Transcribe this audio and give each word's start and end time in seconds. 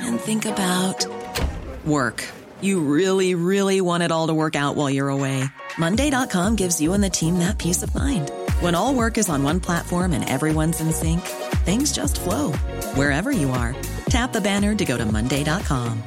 and 0.00 0.20
think 0.20 0.44
about 0.44 1.06
work. 1.86 2.24
You 2.60 2.80
really, 2.80 3.34
really 3.34 3.80
want 3.80 4.02
it 4.02 4.12
all 4.12 4.26
to 4.26 4.34
work 4.34 4.56
out 4.56 4.76
while 4.76 4.90
you're 4.90 5.08
away. 5.08 5.44
Monday.com 5.78 6.56
gives 6.56 6.80
you 6.80 6.92
and 6.92 7.02
the 7.02 7.10
team 7.10 7.38
that 7.38 7.58
peace 7.58 7.82
of 7.82 7.94
mind. 7.94 8.30
When 8.60 8.74
all 8.74 8.94
work 8.94 9.18
is 9.18 9.28
on 9.28 9.42
one 9.42 9.60
platform 9.60 10.12
and 10.12 10.28
everyone's 10.28 10.80
in 10.80 10.92
sync, 10.92 11.20
things 11.64 11.92
just 11.92 12.20
flow 12.20 12.52
wherever 12.94 13.32
you 13.32 13.50
are. 13.50 13.74
Tap 14.06 14.32
the 14.32 14.40
banner 14.40 14.74
to 14.74 14.84
go 14.84 14.96
to 14.96 15.04
Monday.com. 15.04 16.02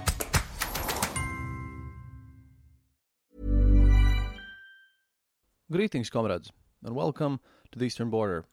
Greetings, 5.70 6.10
comrades, 6.10 6.50
and 6.82 6.96
welcome 6.96 7.42
to 7.74 7.80
the 7.80 7.86
Eastern 7.86 8.10
Border. 8.10 8.46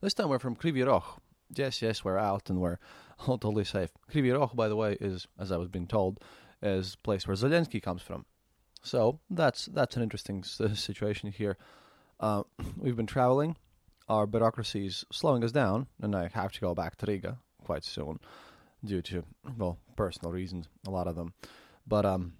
This 0.00 0.14
time 0.14 0.28
we're 0.28 0.38
from 0.38 0.54
Kryvyi 0.54 0.86
Rog. 0.86 1.02
Yes, 1.52 1.82
yes, 1.82 2.04
we're 2.04 2.16
out 2.16 2.48
and 2.48 2.60
we're 2.60 2.78
all 3.26 3.38
totally 3.38 3.64
safe. 3.64 3.90
Kryvyi 4.12 4.38
Rog, 4.38 4.54
by 4.54 4.68
the 4.68 4.76
way, 4.76 4.96
is, 5.00 5.26
as 5.38 5.52
I 5.52 5.56
was 5.56 5.68
being 5.68 5.86
told, 5.86 6.20
is 6.62 6.96
place 6.96 7.26
where 7.26 7.36
Zelensky 7.36 7.82
comes 7.82 8.02
from. 8.02 8.24
So 8.82 9.20
that's 9.30 9.66
that's 9.66 9.96
an 9.96 10.02
interesting 10.02 10.44
situation 10.74 11.32
here. 11.32 11.56
Uh, 12.20 12.42
we've 12.78 12.96
been 12.96 13.06
traveling. 13.06 13.56
Our 14.08 14.26
bureaucracy 14.26 14.86
is 14.86 15.04
slowing 15.10 15.42
us 15.42 15.52
down, 15.52 15.86
and 16.00 16.14
I 16.14 16.28
have 16.34 16.52
to 16.52 16.60
go 16.60 16.74
back 16.74 16.96
to 16.96 17.06
Riga 17.06 17.38
quite 17.64 17.84
soon 17.84 18.20
due 18.84 19.00
to 19.02 19.24
well 19.56 19.78
personal 19.96 20.30
reasons, 20.30 20.68
a 20.86 20.90
lot 20.90 21.08
of 21.08 21.16
them. 21.16 21.32
But 21.86 22.04
um, 22.04 22.34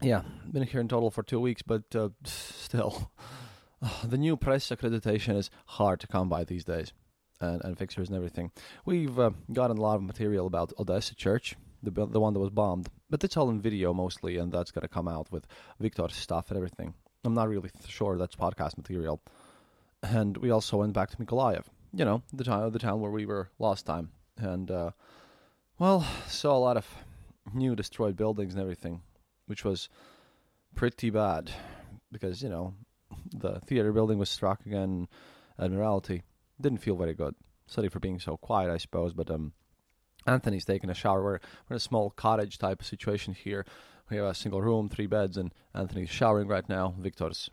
yeah, 0.00 0.22
been 0.50 0.64
here 0.64 0.80
in 0.80 0.88
total 0.88 1.10
for 1.10 1.22
two 1.22 1.40
weeks, 1.40 1.62
but 1.62 1.84
uh, 1.94 2.08
still, 2.24 3.12
the 4.04 4.18
new 4.18 4.36
press 4.36 4.68
accreditation 4.70 5.36
is 5.36 5.50
hard 5.66 6.00
to 6.00 6.06
come 6.06 6.28
by 6.28 6.44
these 6.44 6.64
days, 6.64 6.92
and, 7.40 7.62
and 7.64 7.78
fixtures 7.78 8.08
and 8.08 8.16
everything. 8.16 8.50
We've 8.84 9.18
uh, 9.18 9.30
gotten 9.52 9.78
a 9.78 9.80
lot 9.80 9.96
of 9.96 10.02
material 10.02 10.46
about 10.46 10.72
Odessa 10.78 11.14
Church, 11.14 11.56
the 11.82 11.90
the 11.90 12.20
one 12.20 12.34
that 12.34 12.40
was 12.40 12.50
bombed, 12.50 12.88
but 13.08 13.24
it's 13.24 13.36
all 13.36 13.50
in 13.50 13.60
video 13.60 13.92
mostly, 13.92 14.36
and 14.36 14.52
that's 14.52 14.70
gonna 14.70 14.88
come 14.88 15.08
out 15.08 15.30
with 15.32 15.46
Victor's 15.78 16.14
stuff 16.14 16.50
and 16.50 16.56
everything. 16.56 16.94
I'm 17.24 17.34
not 17.34 17.48
really 17.48 17.70
sure 17.86 18.16
that's 18.16 18.36
podcast 18.36 18.76
material. 18.78 19.20
And 20.02 20.36
we 20.38 20.50
also 20.50 20.78
went 20.78 20.94
back 20.94 21.10
to 21.10 21.16
Mykolaiv, 21.18 21.64
you 21.92 22.04
know, 22.04 22.22
the 22.32 22.44
town 22.44 22.72
the 22.72 22.78
town 22.78 23.00
where 23.00 23.10
we 23.10 23.26
were 23.26 23.50
last 23.58 23.86
time, 23.86 24.10
and 24.38 24.70
uh, 24.70 24.90
well, 25.78 26.06
saw 26.26 26.56
a 26.56 26.58
lot 26.58 26.76
of 26.76 26.86
new 27.52 27.74
destroyed 27.74 28.16
buildings 28.16 28.54
and 28.54 28.62
everything, 28.62 29.02
which 29.46 29.64
was 29.64 29.88
pretty 30.74 31.10
bad 31.10 31.50
because 32.12 32.42
you 32.42 32.48
know 32.48 32.74
the 33.32 33.60
theater 33.60 33.92
building 33.92 34.18
was 34.18 34.30
struck 34.30 34.64
again. 34.66 35.08
Admiralty 35.58 36.22
didn't 36.60 36.78
feel 36.78 36.96
very 36.96 37.14
good. 37.14 37.34
Sorry 37.66 37.88
for 37.88 38.00
being 38.00 38.18
so 38.18 38.36
quiet, 38.36 38.70
I 38.70 38.78
suppose, 38.78 39.12
but 39.12 39.30
um, 39.30 39.52
Anthony's 40.26 40.64
taking 40.64 40.90
a 40.90 40.94
shower. 40.94 41.22
We're, 41.22 41.30
we're 41.68 41.74
in 41.74 41.76
a 41.76 41.80
small 41.80 42.10
cottage 42.10 42.58
type 42.58 42.82
situation 42.82 43.34
here. 43.34 43.64
We 44.10 44.16
have 44.16 44.26
a 44.26 44.34
single 44.34 44.60
room, 44.60 44.88
three 44.88 45.06
beds, 45.06 45.36
and 45.36 45.52
Anthony's 45.74 46.10
showering 46.10 46.48
right 46.48 46.68
now. 46.68 46.94
Victor's 46.98 47.50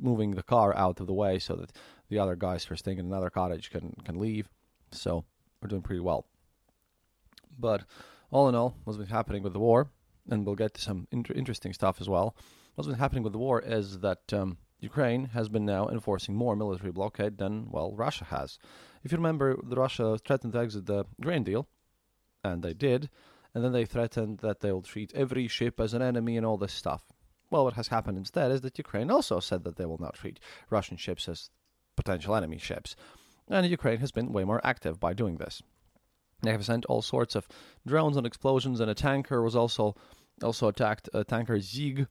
moving 0.00 0.32
the 0.32 0.42
car 0.42 0.74
out 0.76 1.00
of 1.00 1.06
the 1.06 1.12
way 1.12 1.38
so 1.38 1.54
that 1.56 1.72
the 2.08 2.18
other 2.18 2.36
guys 2.36 2.64
who 2.64 2.72
are 2.72 2.76
staying 2.76 2.98
in 2.98 3.06
another 3.06 3.30
cottage 3.30 3.70
can 3.70 3.94
can 4.04 4.18
leave. 4.18 4.48
So 4.92 5.24
we're 5.60 5.68
doing 5.68 5.82
pretty 5.82 6.00
well. 6.00 6.26
But 7.58 7.84
all 8.30 8.48
in 8.48 8.54
all, 8.54 8.76
what's 8.84 8.96
been 8.96 9.08
happening 9.08 9.42
with 9.42 9.52
the 9.52 9.58
war, 9.60 9.90
and 10.30 10.46
we'll 10.46 10.54
get 10.54 10.74
to 10.74 10.80
some 10.80 11.06
inter- 11.10 11.34
interesting 11.34 11.72
stuff 11.72 12.00
as 12.00 12.08
well. 12.08 12.34
What's 12.74 12.88
been 12.88 12.98
happening 12.98 13.22
with 13.22 13.32
the 13.32 13.38
war 13.38 13.60
is 13.60 13.98
that 14.00 14.32
um, 14.32 14.56
Ukraine 14.80 15.26
has 15.26 15.48
been 15.48 15.66
now 15.66 15.88
enforcing 15.88 16.34
more 16.34 16.56
military 16.56 16.90
blockade 16.90 17.38
than 17.38 17.70
well 17.70 17.92
Russia 17.92 18.24
has. 18.24 18.58
If 19.04 19.12
you 19.12 19.18
remember, 19.18 19.56
Russia 19.62 20.18
threatened 20.18 20.54
to 20.54 20.58
exit 20.58 20.86
the 20.86 21.04
grain 21.20 21.44
deal, 21.44 21.68
and 22.42 22.62
they 22.62 22.74
did, 22.74 23.10
and 23.54 23.62
then 23.62 23.72
they 23.72 23.84
threatened 23.84 24.38
that 24.38 24.60
they 24.60 24.72
will 24.72 24.82
treat 24.82 25.12
every 25.14 25.48
ship 25.48 25.78
as 25.80 25.94
an 25.94 26.02
enemy 26.02 26.36
and 26.36 26.46
all 26.46 26.56
this 26.56 26.72
stuff. 26.72 27.04
Well, 27.50 27.64
what 27.64 27.74
has 27.74 27.88
happened 27.88 28.16
instead 28.16 28.50
is 28.52 28.60
that 28.62 28.78
Ukraine 28.78 29.10
also 29.10 29.40
said 29.40 29.64
that 29.64 29.76
they 29.76 29.86
will 29.86 29.98
not 30.00 30.14
treat 30.14 30.40
Russian 30.70 30.96
ships 30.96 31.28
as 31.28 31.50
potential 31.96 32.34
enemy 32.34 32.58
ships, 32.58 32.96
and 33.48 33.66
Ukraine 33.66 33.98
has 33.98 34.12
been 34.12 34.32
way 34.32 34.44
more 34.44 34.60
active 34.64 34.98
by 34.98 35.12
doing 35.12 35.36
this. 35.36 35.62
They 36.42 36.52
have 36.52 36.64
sent 36.64 36.86
all 36.86 37.02
sorts 37.02 37.34
of 37.34 37.46
drones 37.86 38.16
and 38.16 38.26
explosions, 38.26 38.80
and 38.80 38.90
a 38.90 38.94
tanker 38.94 39.42
was 39.42 39.54
also 39.54 39.94
also 40.42 40.68
attacked. 40.68 41.10
A 41.12 41.22
tanker 41.22 41.58
Zieg 41.58 42.06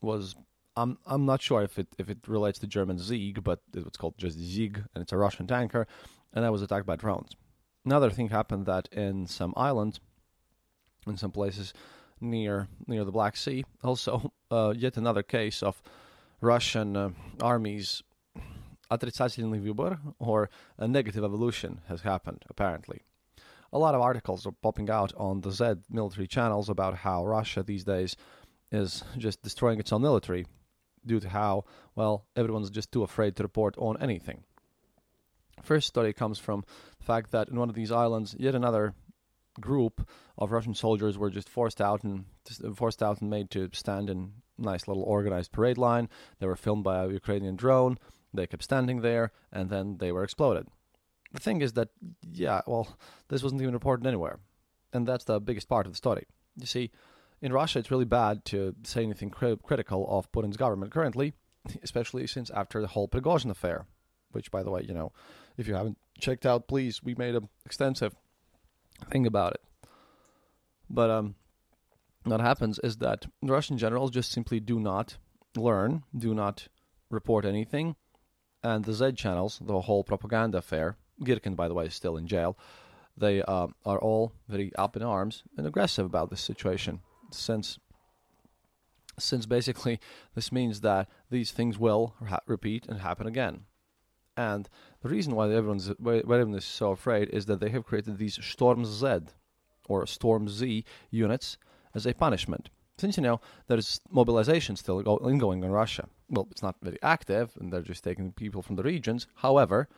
was 0.00 0.34
I'm 0.77 0.97
I'm 1.05 1.25
not 1.25 1.41
sure 1.41 1.61
if 1.61 1.77
it 1.77 1.87
if 1.97 2.09
it 2.09 2.19
relates 2.27 2.59
to 2.59 2.67
German 2.67 2.97
Sieg, 2.97 3.43
but 3.43 3.59
it's 3.73 3.97
called 3.97 4.17
just 4.17 4.39
Zieg, 4.39 4.77
and 4.93 5.01
it's 5.01 5.11
a 5.11 5.17
Russian 5.17 5.47
tanker, 5.47 5.87
and 6.33 6.43
that 6.43 6.51
was 6.51 6.61
attacked 6.61 6.87
by 6.87 6.95
drones. 6.95 7.35
Another 7.85 8.09
thing 8.09 8.29
happened 8.29 8.65
that 8.65 8.87
in 8.91 9.27
some 9.27 9.53
islands, 9.55 9.99
in 11.05 11.17
some 11.17 11.31
places 11.31 11.73
near 12.19 12.67
near 12.87 13.03
the 13.05 13.11
Black 13.11 13.37
Sea, 13.37 13.65
also 13.83 14.31
uh, 14.51 14.73
yet 14.75 14.97
another 14.97 15.21
case 15.21 15.61
of 15.61 15.81
Russian 16.41 16.97
uh, 16.97 17.09
armies 17.41 18.03
отрицательный 18.91 19.59
выбор 19.59 19.99
or 20.19 20.49
a 20.77 20.87
negative 20.87 21.23
evolution 21.23 21.81
has 21.87 22.01
happened 22.01 22.43
apparently. 22.49 23.01
A 23.71 23.79
lot 23.79 23.95
of 23.95 24.01
articles 24.01 24.45
are 24.45 24.51
popping 24.51 24.89
out 24.89 25.13
on 25.17 25.41
the 25.41 25.51
Z 25.51 25.75
military 25.89 26.27
channels 26.27 26.69
about 26.69 26.97
how 26.97 27.25
Russia 27.25 27.63
these 27.63 27.83
days 27.83 28.15
is 28.71 29.03
just 29.17 29.41
destroying 29.41 29.79
its 29.79 29.91
own 29.91 30.01
military 30.01 30.45
due 31.08 31.20
to 31.20 31.28
how, 31.28 31.64
well, 31.96 32.26
everyone's 32.36 32.70
just 32.70 32.92
too 32.92 33.02
afraid 33.02 33.34
to 33.36 33.42
report 33.42 33.74
on 33.78 34.00
anything. 34.00 34.44
First 35.62 35.88
story 35.88 36.12
comes 36.12 36.38
from 36.38 36.64
the 36.98 37.04
fact 37.04 37.32
that 37.32 37.48
in 37.48 37.58
one 37.58 37.68
of 37.68 37.74
these 37.74 37.90
islands, 37.90 38.36
yet 38.38 38.54
another 38.54 38.94
group 39.60 40.08
of 40.36 40.52
Russian 40.52 40.74
soldiers 40.74 41.18
were 41.18 41.30
just 41.30 41.48
forced 41.48 41.80
out 41.80 42.04
and 42.04 42.26
uh, 42.64 42.72
forced 42.74 43.02
out 43.02 43.20
and 43.20 43.28
made 43.28 43.50
to 43.50 43.68
stand 43.72 44.08
in 44.08 44.32
nice 44.56 44.86
little 44.86 45.02
organized 45.02 45.52
parade 45.52 45.78
line. 45.78 46.08
They 46.38 46.46
were 46.46 46.56
filmed 46.56 46.84
by 46.84 47.02
a 47.02 47.08
Ukrainian 47.08 47.56
drone. 47.56 47.98
They 48.32 48.46
kept 48.46 48.62
standing 48.62 49.00
there, 49.00 49.32
and 49.52 49.70
then 49.70 49.96
they 49.98 50.12
were 50.12 50.22
exploded. 50.22 50.66
The 51.32 51.40
thing 51.40 51.60
is 51.60 51.72
that, 51.74 51.88
yeah, 52.32 52.60
well, 52.66 52.96
this 53.28 53.42
wasn't 53.42 53.62
even 53.62 53.74
reported 53.74 54.06
anywhere, 54.06 54.38
and 54.92 55.06
that's 55.06 55.24
the 55.24 55.40
biggest 55.40 55.68
part 55.68 55.86
of 55.86 55.92
the 55.92 55.96
story. 55.96 56.26
You 56.56 56.66
see, 56.66 56.90
in 57.40 57.52
Russia, 57.52 57.78
it's 57.78 57.90
really 57.90 58.04
bad 58.04 58.44
to 58.46 58.74
say 58.82 59.02
anything 59.02 59.30
cri- 59.30 59.58
critical 59.62 60.06
of 60.08 60.30
Putin's 60.32 60.56
government 60.56 60.92
currently, 60.92 61.34
especially 61.82 62.26
since 62.26 62.50
after 62.50 62.80
the 62.80 62.88
whole 62.88 63.08
Prigozhin 63.08 63.50
affair, 63.50 63.86
which, 64.32 64.50
by 64.50 64.62
the 64.62 64.70
way, 64.70 64.82
you 64.86 64.94
know, 64.94 65.12
if 65.56 65.68
you 65.68 65.74
haven't 65.74 65.98
checked 66.18 66.46
out, 66.46 66.68
please, 66.68 67.02
we 67.02 67.14
made 67.14 67.34
an 67.34 67.48
extensive 67.64 68.14
thing 69.10 69.26
about 69.26 69.54
it. 69.54 69.62
But 70.90 71.10
um, 71.10 71.34
what 72.24 72.40
happens 72.40 72.78
is 72.82 72.96
that 72.98 73.26
Russian 73.42 73.78
generals 73.78 74.10
just 74.10 74.32
simply 74.32 74.60
do 74.60 74.80
not 74.80 75.16
learn, 75.56 76.04
do 76.16 76.34
not 76.34 76.68
report 77.10 77.44
anything, 77.44 77.96
and 78.62 78.84
the 78.84 78.92
Z 78.92 79.12
channels, 79.12 79.60
the 79.62 79.80
whole 79.82 80.02
propaganda 80.02 80.58
affair, 80.58 80.96
Girkin, 81.22 81.56
by 81.56 81.68
the 81.68 81.74
way, 81.74 81.86
is 81.86 81.94
still 81.94 82.16
in 82.16 82.26
jail. 82.26 82.56
They 83.16 83.42
uh, 83.42 83.68
are 83.84 83.98
all 83.98 84.32
very 84.48 84.74
up 84.76 84.96
in 84.96 85.02
arms 85.02 85.42
and 85.56 85.66
aggressive 85.66 86.06
about 86.06 86.30
this 86.30 86.40
situation, 86.40 87.00
since 87.30 87.78
since 89.18 89.46
basically 89.46 89.98
this 90.34 90.52
means 90.52 90.80
that 90.82 91.08
these 91.30 91.50
things 91.50 91.78
will 91.78 92.14
ha- 92.28 92.40
repeat 92.46 92.86
and 92.88 93.00
happen 93.00 93.26
again. 93.26 93.64
And 94.36 94.68
the 95.02 95.08
reason 95.08 95.34
why 95.34 95.52
everyone's 95.52 95.88
why 95.98 96.18
everyone 96.18 96.54
is 96.54 96.64
so 96.64 96.92
afraid 96.92 97.28
is 97.30 97.46
that 97.46 97.58
they 97.60 97.70
have 97.70 97.84
created 97.84 98.18
these 98.18 98.38
Storm 98.44 98.84
Z 98.84 99.18
or 99.88 100.06
Storm 100.06 100.48
Z 100.48 100.84
units 101.10 101.58
as 101.94 102.06
a 102.06 102.14
punishment. 102.14 102.70
since 102.98 103.16
you 103.16 103.22
know 103.22 103.40
there's 103.68 104.00
mobilization 104.10 104.76
still 104.76 105.02
go- 105.02 105.16
ongoing 105.18 105.62
in 105.64 105.70
Russia. 105.70 106.08
Well, 106.28 106.46
it's 106.50 106.62
not 106.62 106.76
very 106.82 106.98
active, 107.02 107.56
and 107.58 107.72
they're 107.72 107.80
just 107.92 108.04
taking 108.04 108.32
people 108.32 108.62
from 108.62 108.76
the 108.76 108.82
regions. 108.82 109.26
However, 109.36 109.88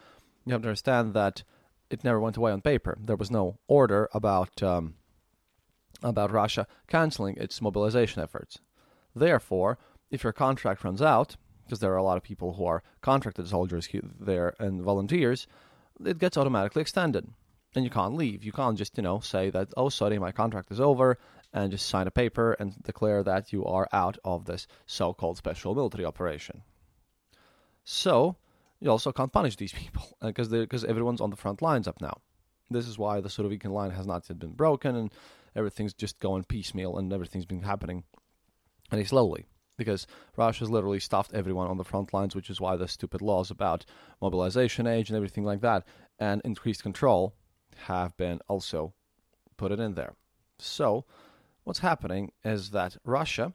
you 0.46 0.52
have 0.52 0.62
to 0.62 0.68
understand 0.68 1.12
that 1.14 1.42
it 1.90 2.04
never 2.04 2.20
went 2.20 2.36
away 2.36 2.52
on 2.52 2.60
paper. 2.60 2.96
There 3.00 3.16
was 3.16 3.30
no 3.30 3.58
order 3.68 4.08
about 4.14 4.62
um, 4.62 4.94
about 6.02 6.30
Russia 6.30 6.66
canceling 6.88 7.36
its 7.36 7.60
mobilization 7.60 8.22
efforts. 8.22 8.58
Therefore, 9.14 9.78
if 10.10 10.24
your 10.24 10.32
contract 10.32 10.84
runs 10.84 11.02
out, 11.02 11.36
because 11.64 11.80
there 11.80 11.92
are 11.92 11.98
a 11.98 12.02
lot 12.02 12.16
of 12.16 12.22
people 12.22 12.54
who 12.54 12.64
are 12.64 12.82
contracted 13.00 13.48
soldiers 13.48 13.88
there 14.18 14.54
and 14.58 14.82
volunteers, 14.82 15.46
it 16.04 16.18
gets 16.18 16.36
automatically 16.36 16.82
extended. 16.82 17.28
And 17.74 17.84
you 17.84 17.90
can't 17.90 18.14
leave. 18.14 18.42
You 18.42 18.50
can't 18.50 18.76
just, 18.76 18.96
you 18.96 19.02
know, 19.02 19.20
say 19.20 19.50
that, 19.50 19.68
oh, 19.76 19.88
sorry, 19.88 20.18
my 20.18 20.32
contract 20.32 20.72
is 20.72 20.80
over, 20.80 21.18
and 21.52 21.70
just 21.70 21.88
sign 21.88 22.08
a 22.08 22.10
paper 22.10 22.52
and 22.54 22.82
declare 22.82 23.22
that 23.22 23.52
you 23.52 23.64
are 23.64 23.88
out 23.92 24.18
of 24.24 24.46
this 24.46 24.66
so 24.86 25.12
called 25.12 25.36
special 25.36 25.74
military 25.74 26.04
operation. 26.04 26.62
So, 27.84 28.36
you 28.80 28.90
also 28.90 29.12
can't 29.12 29.32
punish 29.32 29.56
these 29.56 29.72
people 29.82 30.16
because 30.20 30.84
everyone's 30.84 31.20
on 31.20 31.30
the 31.30 31.36
front 31.36 31.62
lines 31.62 31.86
up 31.86 32.00
now. 32.00 32.18
This 32.70 32.86
is 32.86 32.98
why 32.98 33.20
the 33.20 33.28
Surovikin 33.28 33.72
line 33.72 33.90
has 33.90 34.06
not 34.06 34.28
yet 34.28 34.38
been 34.38 34.52
broken 34.52 34.94
and 34.96 35.12
everything's 35.54 35.94
just 35.94 36.18
going 36.20 36.44
piecemeal 36.44 36.98
and 36.98 37.12
everything's 37.12 37.46
been 37.46 37.62
happening 37.62 38.04
very 38.90 39.04
slowly 39.04 39.46
because 39.76 40.06
Russia's 40.36 40.68
literally 40.68 41.00
stuffed 41.00 41.32
everyone 41.32 41.68
on 41.68 41.78
the 41.78 41.84
front 41.84 42.12
lines, 42.12 42.34
which 42.34 42.50
is 42.50 42.60
why 42.60 42.76
the 42.76 42.86
stupid 42.86 43.22
laws 43.22 43.50
about 43.50 43.86
mobilization 44.20 44.86
age 44.86 45.08
and 45.08 45.16
everything 45.16 45.44
like 45.44 45.62
that 45.62 45.86
and 46.18 46.42
increased 46.44 46.82
control 46.82 47.34
have 47.86 48.14
been 48.16 48.40
also 48.46 48.92
put 49.56 49.72
it 49.72 49.80
in 49.80 49.94
there. 49.94 50.14
So, 50.58 51.06
what's 51.64 51.78
happening 51.78 52.32
is 52.44 52.70
that 52.70 52.98
Russia 53.04 53.54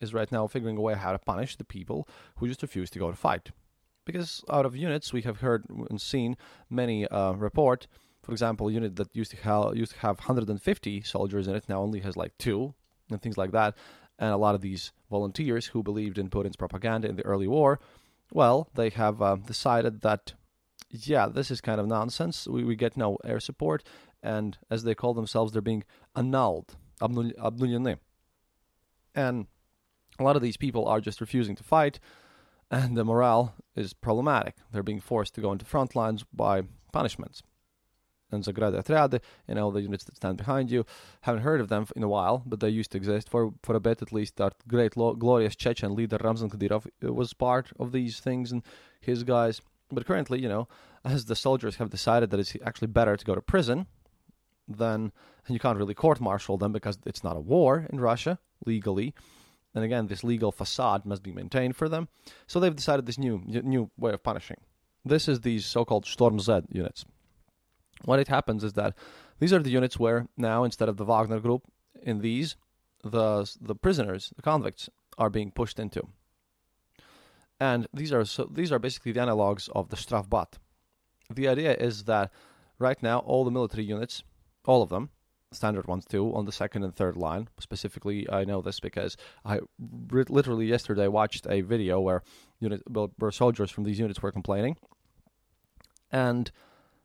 is 0.00 0.12
right 0.12 0.30
now 0.30 0.46
figuring 0.46 0.76
a 0.76 0.80
way 0.82 0.94
how 0.94 1.12
to 1.12 1.18
punish 1.18 1.56
the 1.56 1.64
people 1.64 2.06
who 2.36 2.46
just 2.46 2.62
refuse 2.62 2.90
to 2.90 2.98
go 2.98 3.10
to 3.10 3.16
fight. 3.16 3.50
Because 4.04 4.42
out 4.50 4.66
of 4.66 4.76
units, 4.76 5.12
we 5.12 5.22
have 5.22 5.40
heard 5.40 5.64
and 5.88 6.00
seen 6.00 6.36
many 6.68 7.06
uh, 7.08 7.32
report, 7.32 7.86
for 8.29 8.31
example, 8.31 8.67
a 8.67 8.71
unit 8.71 8.95
that 8.95 9.15
used 9.15 9.31
to, 9.31 9.37
have, 9.37 9.77
used 9.77 9.93
to 9.93 9.99
have 9.99 10.17
150 10.17 11.01
soldiers 11.01 11.47
in 11.47 11.55
it 11.55 11.69
now 11.69 11.81
only 11.81 11.99
has 11.99 12.17
like 12.17 12.37
two, 12.37 12.73
and 13.09 13.21
things 13.21 13.37
like 13.37 13.51
that. 13.51 13.75
And 14.17 14.31
a 14.31 14.37
lot 14.37 14.55
of 14.55 14.61
these 14.61 14.91
volunteers 15.11 15.67
who 15.67 15.83
believed 15.83 16.17
in 16.17 16.29
Putin's 16.29 16.55
propaganda 16.55 17.07
in 17.07 17.17
the 17.17 17.25
early 17.25 17.47
war, 17.47 17.79
well, 18.31 18.69
they 18.73 18.89
have 18.89 19.21
uh, 19.21 19.35
decided 19.35 20.01
that, 20.01 20.33
yeah, 20.89 21.27
this 21.27 21.51
is 21.51 21.61
kind 21.61 21.79
of 21.79 21.87
nonsense. 21.87 22.47
We, 22.47 22.63
we 22.63 22.75
get 22.75 22.97
no 22.97 23.17
air 23.23 23.39
support, 23.39 23.83
and 24.23 24.57
as 24.71 24.83
they 24.83 24.95
call 24.95 25.13
themselves, 25.13 25.51
they're 25.51 25.61
being 25.61 25.83
annulled, 26.15 26.75
обнулены. 26.99 27.97
And 29.13 29.47
a 30.17 30.23
lot 30.23 30.35
of 30.35 30.41
these 30.41 30.57
people 30.57 30.87
are 30.87 31.01
just 31.01 31.21
refusing 31.21 31.55
to 31.57 31.63
fight, 31.63 31.99
and 32.71 32.97
the 32.97 33.05
morale 33.05 33.53
is 33.75 33.93
problematic. 33.93 34.55
They're 34.71 34.81
being 34.81 35.01
forced 35.01 35.35
to 35.35 35.41
go 35.41 35.51
into 35.51 35.65
front 35.65 35.95
lines 35.95 36.25
by 36.33 36.63
punishments. 36.91 37.43
and 38.32 38.44
zagradotryady, 38.44 39.20
you 39.48 39.54
know, 39.54 39.70
the 39.70 39.82
units 39.82 40.04
that 40.04 40.16
stand 40.16 40.36
behind 40.36 40.70
you. 40.70 40.84
Haven't 41.22 41.42
heard 41.42 41.60
of 41.60 41.68
them 41.68 41.86
in 41.96 42.02
a 42.02 42.08
while, 42.08 42.42
but 42.46 42.60
they 42.60 42.68
used 42.68 42.92
to 42.92 42.98
exist 42.98 43.28
for 43.28 43.52
for 43.62 43.74
a 43.74 43.80
bit 43.80 44.02
at 44.02 44.12
least. 44.12 44.40
Our 44.40 44.52
great, 44.68 44.96
lo- 44.96 45.14
glorious 45.14 45.56
Chechen 45.56 45.94
leader 45.94 46.18
Ramzan 46.22 46.50
Kadyrov 46.50 46.86
uh, 46.86 47.12
was 47.12 47.32
part 47.32 47.72
of 47.78 47.92
these 47.92 48.20
things 48.20 48.52
and 48.52 48.62
his 49.00 49.24
guys. 49.24 49.60
But 49.92 50.06
currently, 50.06 50.40
you 50.40 50.48
know, 50.48 50.68
as 51.04 51.24
the 51.24 51.34
soldiers 51.36 51.76
have 51.76 51.90
decided 51.90 52.30
that 52.30 52.40
it's 52.40 52.56
actually 52.64 52.88
better 52.88 53.16
to 53.16 53.24
go 53.24 53.34
to 53.34 53.42
prison 53.42 53.86
then 54.78 55.12
and 55.46 55.54
you 55.54 55.58
can't 55.58 55.78
really 55.78 55.94
court 55.94 56.20
martial 56.20 56.56
them 56.56 56.72
because 56.72 56.98
it's 57.04 57.24
not 57.24 57.36
a 57.36 57.40
war 57.40 57.86
in 57.90 58.00
Russia 58.00 58.38
legally. 58.64 59.14
And 59.74 59.84
again, 59.84 60.06
this 60.06 60.24
legal 60.24 60.52
facade 60.52 61.06
must 61.06 61.22
be 61.22 61.32
maintained 61.32 61.76
for 61.76 61.88
them. 61.88 62.08
So 62.46 62.58
they've 62.58 62.74
decided 62.74 63.06
this 63.06 63.18
new 63.18 63.42
new 63.46 63.90
way 63.96 64.12
of 64.12 64.22
punishing. 64.22 64.58
This 65.04 65.28
is 65.28 65.40
these 65.40 65.64
so-called 65.64 66.06
Storm 66.06 66.38
Z 66.40 66.62
units, 66.70 67.04
what 68.04 68.20
it 68.20 68.28
happens 68.28 68.64
is 68.64 68.74
that 68.74 68.94
these 69.38 69.52
are 69.52 69.62
the 69.62 69.70
units 69.70 69.98
where 69.98 70.26
now 70.36 70.64
instead 70.64 70.88
of 70.88 70.96
the 70.96 71.04
Wagner 71.04 71.40
group 71.40 71.62
in 72.02 72.20
these, 72.20 72.56
the 73.02 73.50
the 73.60 73.74
prisoners, 73.74 74.32
the 74.36 74.42
convicts, 74.42 74.88
are 75.18 75.30
being 75.30 75.50
pushed 75.50 75.78
into. 75.78 76.08
And 77.58 77.86
these 77.92 78.12
are 78.12 78.24
so 78.24 78.44
these 78.50 78.72
are 78.72 78.78
basically 78.78 79.12
the 79.12 79.20
analogs 79.20 79.68
of 79.74 79.90
the 79.90 79.96
Strafbat. 79.96 80.54
The 81.30 81.48
idea 81.48 81.74
is 81.74 82.04
that 82.04 82.32
right 82.78 83.00
now 83.02 83.18
all 83.20 83.44
the 83.44 83.50
military 83.50 83.84
units, 83.84 84.24
all 84.64 84.82
of 84.82 84.88
them, 84.88 85.10
standard 85.52 85.86
ones 85.86 86.04
too 86.06 86.34
on 86.34 86.46
the 86.46 86.52
second 86.52 86.84
and 86.84 86.94
third 86.94 87.16
line. 87.16 87.48
Specifically, 87.58 88.28
I 88.30 88.44
know 88.44 88.62
this 88.62 88.80
because 88.80 89.16
I 89.44 89.60
literally 90.00 90.66
yesterday 90.66 91.08
watched 91.08 91.46
a 91.48 91.60
video 91.60 92.00
where 92.00 92.22
unit 92.58 92.82
where 92.88 93.30
soldiers 93.30 93.70
from 93.70 93.84
these 93.84 93.98
units 93.98 94.22
were 94.22 94.32
complaining, 94.32 94.76
and 96.10 96.50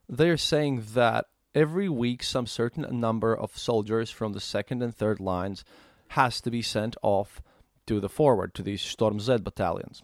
they're 0.09 0.37
saying 0.37 0.85
that 0.95 1.27
every 1.55 1.89
week 1.89 2.23
some 2.23 2.47
certain 2.47 2.87
number 3.01 3.37
of 3.37 3.57
soldiers 3.57 4.11
from 4.11 4.33
the 4.33 4.41
second 4.41 4.83
and 4.83 4.95
third 4.95 5.21
lines 5.21 5.65
has 6.09 6.41
to 6.41 6.51
be 6.51 6.63
sent 6.63 6.97
off 7.03 7.41
to 7.87 8.01
the 8.01 8.09
forward 8.09 8.55
to 8.55 8.63
these 8.63 8.83
Storm 8.83 9.21
Z 9.21 9.39
battalions. 9.39 10.03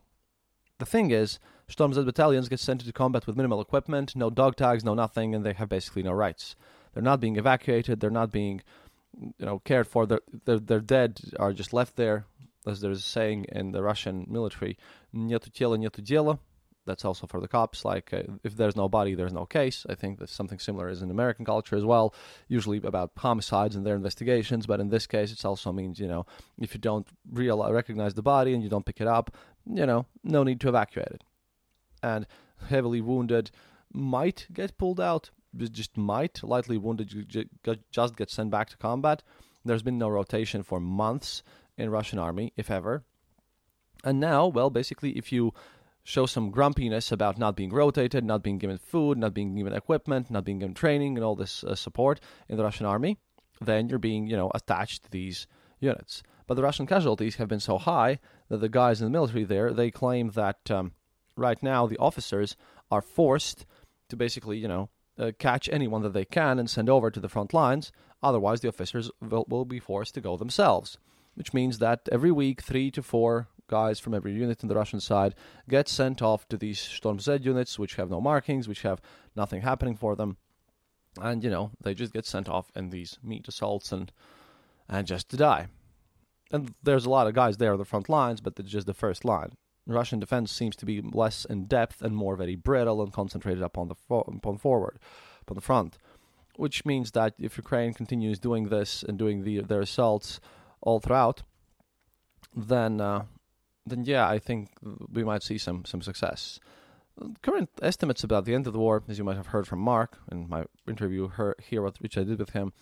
The 0.79 0.87
thing 0.87 1.11
is, 1.11 1.39
Storm 1.69 1.93
Z 1.95 2.05
battalions 2.05 2.49
get 2.49 2.61
sent 2.61 2.83
into 2.83 2.93
combat 2.93 3.27
with 3.27 3.37
minimal 3.37 3.61
equipment, 3.61 4.15
no 4.15 4.31
dog 4.31 4.57
tags, 4.57 4.85
no 4.85 4.95
nothing, 4.95 5.35
and 5.35 5.45
they 5.45 5.53
have 5.55 5.69
basically 5.69 6.03
no 6.03 6.13
rights. 6.13 6.55
They're 6.93 7.03
not 7.03 7.21
being 7.21 7.37
evacuated. 7.37 8.01
They're 8.01 8.11
not 8.11 8.31
being, 8.31 8.63
you 9.21 9.47
know, 9.47 9.59
cared 9.61 9.87
for. 9.87 10.07
They're 10.07 10.21
they're, 10.45 10.61
they're 10.61 10.81
dead. 10.81 11.21
Are 11.39 11.53
just 11.53 11.73
left 11.73 11.97
there, 11.97 12.27
as 12.67 12.81
there's 12.81 13.01
a 13.01 13.03
saying 13.03 13.47
in 13.51 13.73
the 13.73 13.83
Russian 13.83 14.27
military, 14.29 14.79
"Нету 15.15 15.51
тела, 15.53 15.77
нету 15.77 16.03
дела." 16.03 16.39
that's 16.86 17.06
also 17.06 17.28
for 17.28 17.40
the 17.40 17.48
cops. 17.48 17.86
Like, 17.86 18.12
uh, 18.12 18.24
if 18.44 18.56
there's 18.56 18.76
no 18.76 18.90
body, 18.90 19.14
there's 19.14 19.34
no 19.34 19.46
case. 19.46 19.86
I 19.88 19.96
think 19.96 20.20
that 20.20 20.30
something 20.30 20.58
similar 20.58 20.90
is 20.90 21.02
in 21.02 21.12
American 21.12 21.46
culture 21.46 21.76
as 21.76 21.86
well. 21.86 22.14
Usually 22.48 22.78
about 22.78 23.12
homicides 23.18 23.76
and 23.76 23.86
their 23.86 23.96
investigations, 23.96 24.66
but 24.66 24.80
in 24.80 24.90
this 24.90 25.06
case, 25.06 25.32
it 25.32 25.46
also 25.46 25.72
means 25.72 26.00
you 26.00 26.08
know, 26.08 26.26
if 26.60 26.74
you 26.74 26.80
don't 26.80 27.08
realize, 27.32 27.72
recognize 27.72 28.16
the 28.16 28.24
body 28.24 28.54
and 28.54 28.64
you 28.64 28.70
don't 28.70 28.86
pick 28.86 29.00
it 29.00 29.08
up, 29.08 29.36
you 29.66 29.86
know, 29.86 30.08
no 30.24 30.44
need 30.44 30.60
to 30.62 30.70
evacuate 30.70 31.12
it. 31.12 31.24
And 32.02 32.26
heavily 32.70 33.02
wounded 33.02 33.52
might 33.94 34.48
get 34.52 34.78
pulled 34.78 35.00
out, 35.00 35.30
just 35.56 35.98
might 35.98 36.44
lightly 36.44 36.78
wounded 36.78 37.14
just 37.92 38.16
get 38.16 38.32
sent 38.32 38.50
back 38.50 38.70
to 38.70 38.78
combat. 38.78 39.22
There's 39.64 39.84
been 39.84 40.00
no 40.00 40.10
rotation 40.10 40.64
for 40.64 40.80
months 40.80 41.44
in 41.78 41.92
Russian 41.92 42.18
army, 42.18 42.54
if 42.58 42.72
ever. 42.72 43.04
And 44.04 44.20
now, 44.20 44.48
well, 44.48 44.72
basically, 44.72 45.12
if 45.12 45.32
you 45.32 45.54
show 46.12 46.26
some 46.26 46.52
grumpiness 46.52 47.10
about 47.10 47.38
not 47.38 47.56
being 47.56 47.72
rotated, 47.72 48.26
not 48.26 48.44
being 48.44 48.58
given 48.58 48.78
food, 48.78 49.18
not 49.18 49.34
being 49.34 49.56
given 49.56 49.72
equipment, 49.72 50.30
not 50.30 50.44
being 50.44 50.60
given 50.60 50.74
training, 50.74 51.18
and 51.18 51.24
all 51.24 51.38
this 51.38 51.64
uh, 51.64 51.74
support 51.74 52.20
in 52.50 52.58
the 52.58 52.64
Russian 52.64 52.86
army, 52.86 53.18
then 53.62 53.88
you're 53.88 53.98
being, 53.98 54.28
you 54.28 54.36
know, 54.36 54.52
attached 54.54 55.04
to 55.04 55.12
these 55.12 55.48
units. 55.80 56.22
But 56.48 56.56
the 56.56 56.64
Russian 56.64 56.86
casualties 56.86 57.38
have 57.38 57.48
been 57.48 57.62
so 57.62 57.78
high 57.78 58.20
that 58.50 58.58
the 58.58 58.68
guys 58.68 59.00
in 59.00 59.06
the 59.06 59.18
military 59.18 59.46
there 59.46 59.72
they 59.72 59.90
claim 59.90 60.32
that 60.32 60.70
um, 60.70 60.92
right 61.38 61.62
now 61.64 61.88
the 61.88 61.98
officers 61.98 62.58
are 62.92 63.02
forced 63.02 63.66
to 64.10 64.18
basically, 64.18 64.58
you 64.58 64.68
know, 64.68 64.90
uh, 65.18 65.32
catch 65.40 65.70
anyone 65.72 66.02
that 66.02 66.14
they 66.14 66.26
can 66.26 66.60
and 66.60 66.70
send 66.70 66.90
over 66.90 67.10
to 67.10 67.22
the 67.22 67.30
front 67.30 67.54
lines. 67.54 67.94
Otherwise, 68.22 68.60
the 68.60 68.68
officers 68.68 69.10
will, 69.22 69.46
will 69.48 69.66
be 69.66 69.80
forced 69.80 70.14
to 70.16 70.22
go 70.22 70.36
themselves, 70.36 70.98
which 71.36 71.54
means 71.54 71.78
that 71.78 72.10
every 72.12 72.34
week, 72.34 72.62
three 72.62 72.92
to 72.92 73.02
four 73.02 73.48
guys 73.72 74.00
from 74.00 74.14
every 74.14 74.34
unit 74.34 74.64
on 74.64 74.70
the 74.70 74.76
Russian 74.76 75.00
side 75.00 75.34
get 75.68 75.88
sent 75.88 76.22
off 76.22 76.48
to 76.50 76.58
these 76.58 76.80
Storm 76.80 77.20
Z 77.20 77.40
units, 77.42 77.80
which 77.80 77.96
have 77.96 78.12
no 78.12 78.22
markings, 78.22 78.68
which 78.68 78.84
have 78.84 79.02
nothing 79.36 79.62
happening 79.62 79.96
for 79.96 80.16
them. 80.16 80.38
And, 81.20 81.44
you 81.44 81.50
know, 81.50 81.72
they 81.84 81.94
just 81.94 82.14
get 82.14 82.26
sent 82.26 82.48
off 82.48 82.72
in 82.76 82.90
these 82.90 83.18
meat 83.24 83.48
assaults 83.48 83.92
and, 83.92 84.12
and 84.88 85.08
just 85.08 85.30
to 85.30 85.38
die. 85.38 85.68
And 86.52 86.74
there's 86.84 87.06
a 87.06 87.10
lot 87.10 87.28
of 87.28 87.34
guys 87.34 87.58
there 87.58 87.74
on 87.74 87.80
the 87.80 87.86
front 87.86 88.10
lines, 88.10 88.42
but 88.42 88.60
it's 88.60 88.70
just 88.70 88.88
the 88.88 88.94
first 88.94 89.26
line. 89.26 89.54
Russian 89.88 90.20
defense 90.20 90.52
seems 90.52 90.76
to 90.78 90.86
be 90.86 91.02
less 91.02 91.46
in 91.46 91.66
depth 91.66 92.02
and 92.02 92.16
more 92.16 92.36
very 92.36 92.56
brittle 92.56 93.02
and 93.02 93.12
concentrated 93.12 93.64
upon 93.64 93.88
the 93.88 93.96
fo- 93.96 94.22
upon 94.38 94.58
forward, 94.58 95.00
upon 95.42 95.56
the 95.56 95.62
front, 95.62 95.98
which 96.56 96.86
means 96.86 97.12
that 97.12 97.34
if 97.40 97.58
Ukraine 97.58 97.94
continues 97.94 98.40
doing 98.40 98.70
this 98.70 99.04
and 99.04 99.18
doing 99.18 99.44
the, 99.44 99.62
their 99.62 99.82
assaults 99.82 100.40
all 100.82 101.00
throughout, 101.00 101.44
then 102.56 103.02
uh, 103.02 103.24
then 103.86 104.04
yeah, 104.06 104.28
I 104.28 104.40
think 104.40 104.70
we 105.12 105.24
might 105.24 105.44
see 105.44 105.58
some 105.58 105.86
some 105.86 106.02
success. 106.02 106.60
Current 107.42 107.70
estimates 107.82 108.24
about 108.24 108.46
the 108.46 108.56
end 108.56 108.68
of 108.68 108.74
the 108.74 108.80
war, 108.80 109.04
as 109.08 109.18
you 109.18 109.24
might 109.24 109.38
have 109.38 109.48
heard 109.48 109.68
from 109.68 109.80
Mark 109.80 110.18
in 110.32 110.48
my 110.50 110.66
interview 110.88 111.28
her, 111.28 111.56
here, 111.62 111.84
which 111.84 112.18
I 112.18 112.24
did 112.24 112.40
with 112.40 112.52
him, 112.52 112.74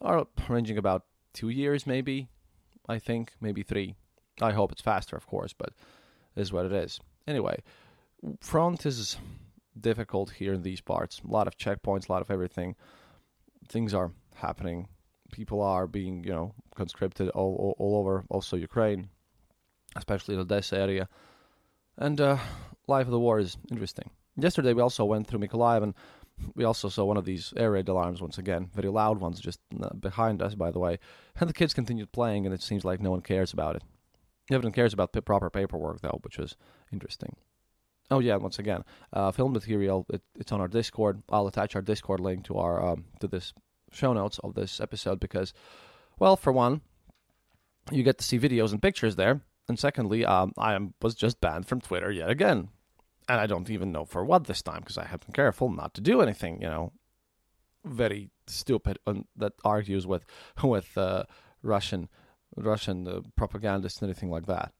are 0.00 0.26
ranging 0.48 0.78
about 0.78 1.04
two 1.32 1.48
years, 1.48 1.86
maybe. 1.86 2.28
I 2.88 2.98
think 2.98 3.32
maybe 3.40 3.62
three. 3.62 3.94
I 4.40 4.52
hope 4.52 4.72
it's 4.72 4.82
faster, 4.82 5.16
of 5.16 5.26
course, 5.26 5.52
but 5.52 5.72
is 6.36 6.52
what 6.52 6.66
it 6.66 6.72
is. 6.72 7.00
Anyway, 7.26 7.62
front 8.40 8.86
is 8.86 9.16
difficult 9.78 10.30
here 10.30 10.52
in 10.52 10.62
these 10.62 10.80
parts. 10.80 11.20
A 11.26 11.30
lot 11.30 11.46
of 11.46 11.56
checkpoints, 11.56 12.08
a 12.08 12.12
lot 12.12 12.22
of 12.22 12.30
everything. 12.30 12.76
Things 13.68 13.94
are 13.94 14.12
happening 14.34 14.88
people 15.30 15.60
are 15.62 15.86
being 15.86 16.24
you 16.24 16.30
know 16.30 16.54
conscripted 16.74 17.28
all 17.30 17.54
all, 17.56 17.76
all 17.78 18.00
over, 18.00 18.24
also 18.28 18.56
Ukraine, 18.56 19.08
especially 19.96 20.34
in 20.34 20.38
the 20.38 20.44
Odessa 20.44 20.78
area, 20.78 21.08
and 21.96 22.20
uh, 22.20 22.38
life 22.86 23.06
of 23.06 23.12
the 23.12 23.20
war 23.20 23.38
is 23.38 23.56
interesting. 23.70 24.10
Yesterday 24.36 24.72
we 24.72 24.82
also 24.82 25.04
went 25.04 25.26
through 25.26 25.40
Mykolaiv 25.40 25.82
and 25.82 25.94
we 26.54 26.64
also 26.64 26.88
saw 26.88 27.04
one 27.04 27.16
of 27.16 27.24
these 27.24 27.52
air 27.56 27.72
raid 27.72 27.88
alarms 27.88 28.20
once 28.20 28.38
again, 28.38 28.70
very 28.74 28.88
loud 28.88 29.20
ones 29.20 29.40
just 29.40 29.60
uh, 29.82 29.92
behind 29.94 30.42
us, 30.42 30.54
by 30.54 30.70
the 30.70 30.78
way. 30.78 30.98
And 31.38 31.48
the 31.48 31.54
kids 31.54 31.74
continued 31.74 32.12
playing, 32.12 32.46
and 32.46 32.54
it 32.54 32.62
seems 32.62 32.84
like 32.84 33.00
no 33.00 33.10
one 33.10 33.20
cares 33.20 33.52
about 33.52 33.76
it. 33.76 33.82
Everyone 34.50 34.72
cares 34.72 34.92
about 34.92 35.12
proper 35.24 35.50
paperwork, 35.50 36.00
though, 36.00 36.18
which 36.22 36.38
was 36.38 36.56
interesting. 36.92 37.36
Oh 38.10 38.18
yeah, 38.18 38.36
once 38.36 38.58
again, 38.58 38.82
uh, 39.12 39.30
film 39.30 39.52
material. 39.52 40.06
It, 40.12 40.22
it's 40.34 40.50
on 40.50 40.60
our 40.60 40.66
Discord. 40.66 41.22
I'll 41.30 41.46
attach 41.46 41.76
our 41.76 41.82
Discord 41.82 42.18
link 42.18 42.44
to 42.46 42.56
our 42.56 42.84
um, 42.84 43.04
to 43.20 43.28
this 43.28 43.52
show 43.92 44.12
notes 44.12 44.40
of 44.40 44.54
this 44.54 44.80
episode 44.80 45.20
because, 45.20 45.52
well, 46.18 46.36
for 46.36 46.52
one, 46.52 46.80
you 47.92 48.02
get 48.02 48.18
to 48.18 48.24
see 48.24 48.38
videos 48.38 48.72
and 48.72 48.82
pictures 48.82 49.14
there, 49.14 49.42
and 49.70 49.78
secondly, 49.78 50.26
um, 50.26 50.52
I 50.58 50.78
was 51.00 51.14
just 51.14 51.40
banned 51.40 51.66
from 51.66 51.80
Twitter 51.80 52.10
yet 52.10 52.28
again 52.28 52.68
and 53.30 53.40
I 53.40 53.46
don't 53.46 53.70
even 53.70 53.92
know 53.92 54.04
for 54.04 54.24
what 54.24 54.44
this 54.44 54.60
time 54.60 54.80
because 54.80 54.98
I 54.98 55.04
have 55.06 55.20
been 55.20 55.32
careful 55.32 55.70
not 55.70 55.94
to 55.94 56.00
do 56.00 56.20
anything, 56.20 56.60
you 56.60 56.68
know, 56.68 56.92
very 57.84 58.28
stupid 58.48 58.98
that 59.36 59.52
argues 59.64 60.04
with 60.04 60.24
with 60.64 60.98
uh, 60.98 61.24
Russian 61.62 62.08
Russian 62.56 63.06
uh, 63.06 63.20
propagandists 63.36 64.02
and 64.02 64.08
anything 64.10 64.30
like 64.30 64.46
that. 64.46 64.72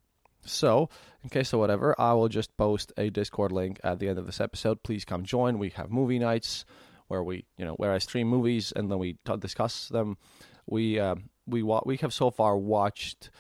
So, 0.45 0.89
in 1.23 1.31
case 1.31 1.53
of 1.53 1.61
whatever, 1.61 1.95
I 2.01 2.13
will 2.15 2.29
just 2.29 2.57
post 2.57 2.93
a 2.97 3.09
Discord 3.09 3.53
link 3.53 3.79
at 3.85 4.01
the 4.01 4.09
end 4.09 4.19
of 4.19 4.27
this 4.27 4.41
episode. 4.41 4.83
Please 4.83 5.05
come 5.05 5.23
join. 5.23 5.59
We 5.59 5.69
have 5.71 5.91
movie 5.93 6.19
nights 6.19 6.65
where 7.07 7.23
we, 7.23 7.45
you 7.57 7.65
know, 7.65 7.75
where 7.75 7.93
I 7.93 7.99
stream 7.99 8.27
movies 8.27 8.73
and 8.75 8.91
then 8.91 8.99
we 8.99 9.19
t- 9.25 9.37
discuss 9.37 9.89
them. 9.89 10.17
We 10.67 10.99
uh, 10.99 11.15
we 11.47 11.63
wa- 11.63 11.83
we 11.87 11.99
have 11.99 12.13
so 12.13 12.33
far 12.33 12.57
watched 12.57 13.31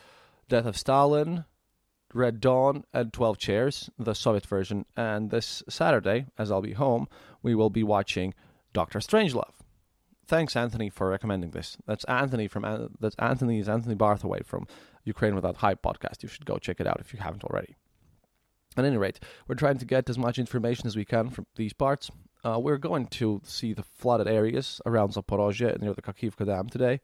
Death 0.50 0.66
of 0.66 0.76
Stalin, 0.76 1.44
Red 2.12 2.40
Dawn, 2.40 2.82
and 2.92 3.12
12 3.12 3.38
Chairs, 3.38 3.88
the 3.98 4.14
Soviet 4.14 4.44
version. 4.44 4.84
And 4.96 5.30
this 5.30 5.62
Saturday, 5.68 6.26
as 6.36 6.50
I'll 6.50 6.60
be 6.60 6.72
home, 6.72 7.06
we 7.40 7.54
will 7.54 7.70
be 7.70 7.84
watching 7.84 8.34
Doctor 8.72 8.98
Strangelove. 8.98 9.54
Thanks, 10.26 10.56
Anthony, 10.56 10.90
for 10.90 11.08
recommending 11.08 11.52
this. 11.52 11.76
That's 11.86 12.04
Anthony 12.04 12.48
from 12.48 12.90
that's 13.00 13.14
Anthony 13.20 13.60
is 13.60 13.68
Anthony 13.68 13.94
Barthaway 13.94 14.42
from 14.42 14.66
Ukraine 15.04 15.36
Without 15.36 15.58
Hype 15.58 15.82
podcast. 15.82 16.24
You 16.24 16.28
should 16.28 16.46
go 16.46 16.58
check 16.58 16.80
it 16.80 16.86
out 16.86 17.00
if 17.00 17.12
you 17.12 17.20
haven't 17.20 17.44
already. 17.44 17.76
At 18.76 18.84
any 18.84 18.96
rate, 18.96 19.20
we're 19.46 19.54
trying 19.54 19.78
to 19.78 19.84
get 19.84 20.10
as 20.10 20.18
much 20.18 20.38
information 20.38 20.88
as 20.88 20.96
we 20.96 21.04
can 21.04 21.30
from 21.30 21.46
these 21.54 21.72
parts. 21.72 22.10
Uh, 22.44 22.58
we're 22.60 22.78
going 22.78 23.06
to 23.06 23.40
see 23.44 23.72
the 23.72 23.84
flooded 23.84 24.26
areas 24.26 24.80
around 24.84 25.12
Zaporozhye 25.12 25.72
and 25.72 25.82
near 25.82 25.94
the 25.94 26.02
Kakhovka 26.02 26.44
Dam 26.46 26.68
today, 26.68 27.00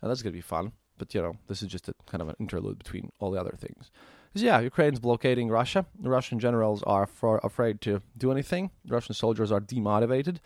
and 0.00 0.10
that's 0.10 0.22
going 0.22 0.32
to 0.32 0.38
be 0.38 0.40
fun. 0.40 0.72
But 0.98 1.14
you 1.14 1.22
know, 1.22 1.34
this 1.46 1.62
is 1.62 1.68
just 1.68 1.88
a 1.88 1.94
kind 2.06 2.22
of 2.22 2.28
an 2.28 2.36
interlude 2.40 2.78
between 2.78 3.10
all 3.18 3.30
the 3.30 3.40
other 3.40 3.54
things. 3.58 3.90
Because 4.28 4.42
yeah, 4.42 4.60
Ukraine's 4.60 5.00
blockading 5.00 5.48
Russia. 5.48 5.86
The 5.98 6.10
Russian 6.10 6.38
generals 6.38 6.82
are 6.82 7.06
for, 7.06 7.40
afraid 7.42 7.80
to 7.82 8.02
do 8.16 8.30
anything. 8.30 8.70
Russian 8.86 9.14
soldiers 9.14 9.50
are 9.50 9.60
demotivated. 9.60 10.38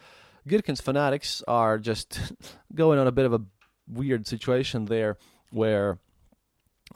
Girkin's 0.49 0.81
fanatics 0.81 1.43
are 1.49 1.79
just 1.79 2.33
going 2.75 2.99
on 2.99 3.07
a 3.07 3.13
bit 3.13 3.27
of 3.27 3.33
a 3.33 3.43
weird 3.89 4.27
situation 4.27 4.87
there, 4.87 5.17
where 5.51 5.99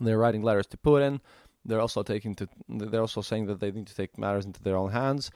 they're 0.00 0.18
writing 0.18 0.42
letters 0.42 0.66
to 0.68 0.76
Putin. 0.76 1.20
They're 1.64 1.80
also 1.80 2.02
taking 2.02 2.34
to. 2.36 2.48
They're 2.68 3.00
also 3.00 3.22
saying 3.22 3.46
that 3.46 3.60
they 3.60 3.72
need 3.72 3.88
to 3.88 3.94
take 3.94 4.18
matters 4.18 4.44
into 4.44 4.62
their 4.62 4.76
own 4.76 4.90
hands. 4.90 5.30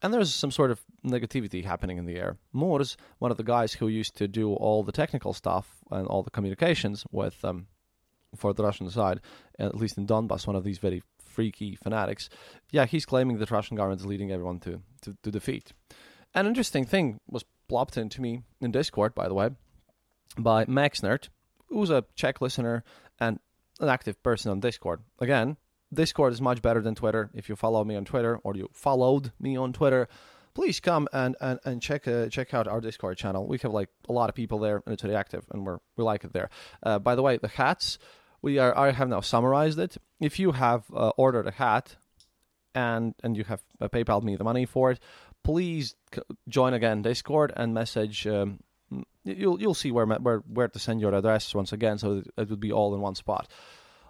And 0.00 0.14
there's 0.14 0.32
some 0.32 0.50
sort 0.50 0.70
of 0.70 0.80
negativity 1.04 1.64
happening 1.64 1.98
in 1.98 2.06
the 2.06 2.16
air. 2.16 2.36
Murz, 2.52 2.96
one 3.18 3.30
of 3.30 3.36
the 3.36 3.42
guys 3.42 3.72
who 3.72 3.88
used 3.88 4.16
to 4.16 4.28
do 4.28 4.52
all 4.54 4.84
the 4.84 4.92
technical 4.92 5.32
stuff 5.32 5.78
and 5.90 6.06
all 6.06 6.22
the 6.22 6.30
communications 6.30 7.04
with 7.10 7.44
um, 7.44 7.66
for 8.36 8.52
the 8.52 8.62
Russian 8.62 8.88
side, 8.90 9.20
at 9.58 9.74
least 9.74 9.98
in 9.98 10.06
Donbass, 10.06 10.46
one 10.46 10.56
of 10.56 10.64
these 10.64 10.78
very 10.78 11.02
freaky 11.18 11.76
fanatics. 11.76 12.28
Yeah, 12.70 12.86
he's 12.86 13.06
claiming 13.06 13.38
that 13.38 13.50
Russian 13.50 13.76
government 13.76 14.00
is 14.00 14.06
leading 14.06 14.30
everyone 14.30 14.60
to, 14.60 14.82
to, 15.02 15.16
to 15.22 15.30
defeat. 15.30 15.72
An 16.34 16.46
interesting 16.46 16.84
thing 16.84 17.20
was 17.28 17.44
plopped 17.68 17.96
into 17.96 18.20
me 18.20 18.42
in 18.60 18.70
Discord, 18.70 19.14
by 19.14 19.28
the 19.28 19.34
way, 19.34 19.50
by 20.36 20.64
Maxnert, 20.66 21.28
who's 21.68 21.90
a 21.90 22.04
Czech 22.14 22.40
listener 22.40 22.84
and 23.18 23.40
an 23.80 23.88
active 23.88 24.22
person 24.22 24.50
on 24.50 24.60
Discord. 24.60 25.00
Again, 25.20 25.56
Discord 25.92 26.32
is 26.32 26.40
much 26.40 26.62
better 26.62 26.80
than 26.80 26.94
Twitter. 26.94 27.30
If 27.34 27.48
you 27.48 27.56
follow 27.56 27.84
me 27.84 27.96
on 27.96 28.04
Twitter 28.04 28.38
or 28.44 28.54
you 28.54 28.68
followed 28.72 29.32
me 29.40 29.56
on 29.56 29.72
Twitter, 29.72 30.08
please 30.54 30.80
come 30.80 31.08
and 31.12 31.36
and, 31.40 31.58
and 31.64 31.82
check 31.82 32.06
uh, 32.06 32.28
check 32.28 32.52
out 32.52 32.68
our 32.68 32.80
Discord 32.80 33.16
channel. 33.16 33.46
We 33.46 33.58
have 33.58 33.72
like 33.72 33.88
a 34.08 34.12
lot 34.12 34.28
of 34.28 34.34
people 34.34 34.58
there, 34.58 34.82
and 34.84 34.92
it's 34.92 35.02
very 35.02 35.16
active, 35.16 35.44
and 35.50 35.64
we're 35.64 35.78
we 35.96 36.04
like 36.04 36.24
it 36.24 36.32
there. 36.32 36.50
Uh, 36.82 36.98
by 36.98 37.14
the 37.14 37.22
way, 37.22 37.38
the 37.38 37.48
hats 37.48 37.98
we 38.42 38.58
are 38.58 38.76
I 38.76 38.92
have 38.92 39.08
now 39.08 39.20
summarized 39.20 39.78
it. 39.78 39.96
If 40.20 40.38
you 40.38 40.52
have 40.52 40.84
uh, 40.94 41.10
ordered 41.16 41.46
a 41.46 41.52
hat 41.52 41.96
and 42.74 43.14
and 43.22 43.36
you 43.36 43.44
have 43.44 43.62
uh, 43.80 43.88
PayPal 43.88 44.22
me 44.22 44.36
the 44.36 44.44
money 44.44 44.66
for 44.66 44.90
it, 44.90 45.00
please 45.42 45.94
c- 46.14 46.22
join 46.48 46.74
again 46.74 47.02
Discord 47.02 47.52
and 47.56 47.72
message. 47.72 48.26
Um, 48.26 48.60
you'll 49.24 49.60
you'll 49.60 49.74
see 49.74 49.90
where 49.92 50.06
where 50.06 50.38
where 50.40 50.68
to 50.68 50.78
send 50.78 51.00
your 51.00 51.14
address 51.14 51.54
once 51.54 51.72
again, 51.72 51.98
so 51.98 52.22
it 52.36 52.50
would 52.50 52.60
be 52.60 52.72
all 52.72 52.94
in 52.94 53.00
one 53.00 53.14
spot. 53.14 53.48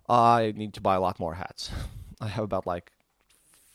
I 0.09 0.53
need 0.57 0.75
to 0.75 0.81
buy 0.81 0.95
a 0.95 1.01
lot 1.01 1.21
more 1.21 1.35
hats. 1.35 1.71
I 2.21 2.29
have 2.29 2.45
about 2.45 2.67
like 2.67 2.93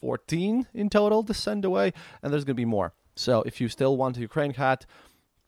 14 0.01 0.67
in 0.73 0.89
total 0.89 1.23
to 1.23 1.33
send 1.33 1.63
away, 1.65 1.93
and 2.21 2.31
there's 2.31 2.43
going 2.43 2.55
to 2.55 2.61
be 2.61 2.65
more. 2.65 2.93
So 3.15 3.43
if 3.43 3.61
you 3.61 3.69
still 3.69 3.95
want 3.95 4.17
a 4.17 4.21
Ukraine 4.21 4.53
hat, 4.53 4.85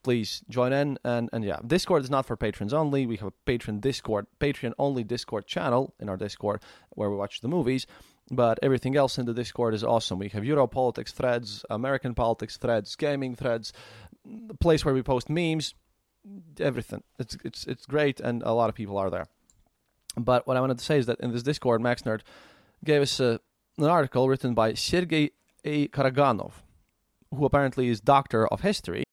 please 0.03 0.43
join 0.49 0.71
in. 0.71 0.97
And, 1.03 1.29
and 1.33 1.43
yeah, 1.43 1.59
Discord 1.65 2.03
is 2.03 2.09
not 2.09 2.25
for 2.25 2.37
patrons 2.37 2.73
only. 2.73 3.05
We 3.05 3.17
have 3.17 3.29
a 3.29 3.33
patron 3.45 3.79
Discord, 3.79 4.27
Patreon 4.39 4.73
only 4.77 5.03
Discord 5.03 5.47
channel 5.47 5.93
in 5.99 6.09
our 6.09 6.17
Discord 6.17 6.61
where 6.91 7.09
we 7.09 7.17
watch 7.17 7.41
the 7.41 7.47
movies. 7.47 7.87
But 8.31 8.59
everything 8.63 8.95
else 8.95 9.17
in 9.17 9.25
the 9.25 9.33
Discord 9.33 9.73
is 9.73 9.83
awesome. 9.83 10.19
We 10.19 10.29
have 10.29 10.45
Euro 10.45 10.67
politics 10.67 11.11
threads, 11.11 11.65
American 11.69 12.15
politics 12.15 12.57
threads, 12.57 12.95
gaming 12.95 13.35
threads, 13.35 13.73
the 14.23 14.55
place 14.55 14.83
where 14.83 14.93
we 14.93 15.03
post 15.03 15.29
memes, 15.29 15.75
everything. 16.59 17.03
It's 17.19 17.37
it's 17.43 17.65
it's 17.67 17.85
great, 17.85 18.19
and 18.19 18.41
a 18.41 18.53
lot 18.53 18.69
of 18.69 18.75
people 18.75 18.97
are 18.97 19.11
there. 19.11 19.27
But 20.17 20.47
what 20.47 20.57
I 20.57 20.61
wanted 20.61 20.79
to 20.79 20.85
say 20.85 20.97
is 20.97 21.05
that 21.07 21.19
in 21.19 21.31
this 21.31 21.43
Discord, 21.43 21.81
Max 21.81 22.03
Nerd 22.03 22.21
gave 22.83 23.01
us 23.01 23.19
a, 23.19 23.39
an 23.77 23.85
article 23.85 24.29
written 24.29 24.53
by 24.53 24.73
Sergei 24.73 25.31
A. 25.63 25.87
Karaganov, 25.89 26.51
who 27.33 27.45
apparently 27.45 27.89
is 27.89 27.99
doctor 27.99 28.47
of 28.47 28.61
history. 28.61 29.03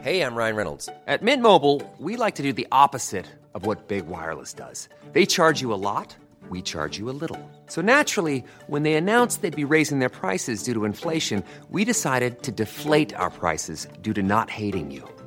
Hey, 0.00 0.20
I'm 0.20 0.34
Ryan 0.34 0.56
Reynolds. 0.56 0.88
At 1.06 1.22
Mint 1.22 1.40
Mobile, 1.40 1.80
we 1.98 2.16
like 2.16 2.34
to 2.34 2.42
do 2.42 2.52
the 2.52 2.68
opposite 2.70 3.26
of 3.54 3.64
what 3.64 3.88
Big 3.88 4.06
Wireless 4.06 4.52
does. 4.52 4.88
They 5.12 5.24
charge 5.24 5.62
you 5.62 5.72
a 5.72 5.80
lot, 5.80 6.14
we 6.50 6.60
charge 6.60 6.98
you 6.98 7.08
a 7.08 7.16
little. 7.16 7.38
So 7.68 7.80
naturally, 7.80 8.44
when 8.66 8.82
they 8.82 8.94
announced 8.94 9.40
they'd 9.40 9.56
be 9.56 9.64
raising 9.64 10.00
their 10.00 10.10
prices 10.10 10.62
due 10.62 10.74
to 10.74 10.84
inflation, 10.84 11.42
we 11.70 11.84
decided 11.84 12.42
to 12.42 12.52
deflate 12.52 13.14
our 13.14 13.30
prices 13.30 13.88
due 14.02 14.12
to 14.12 14.22
not 14.22 14.50
hating 14.50 14.90
you. 14.90 15.08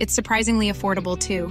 It's 0.00 0.14
surprisingly 0.14 0.70
affordable 0.70 1.18
too. 1.18 1.48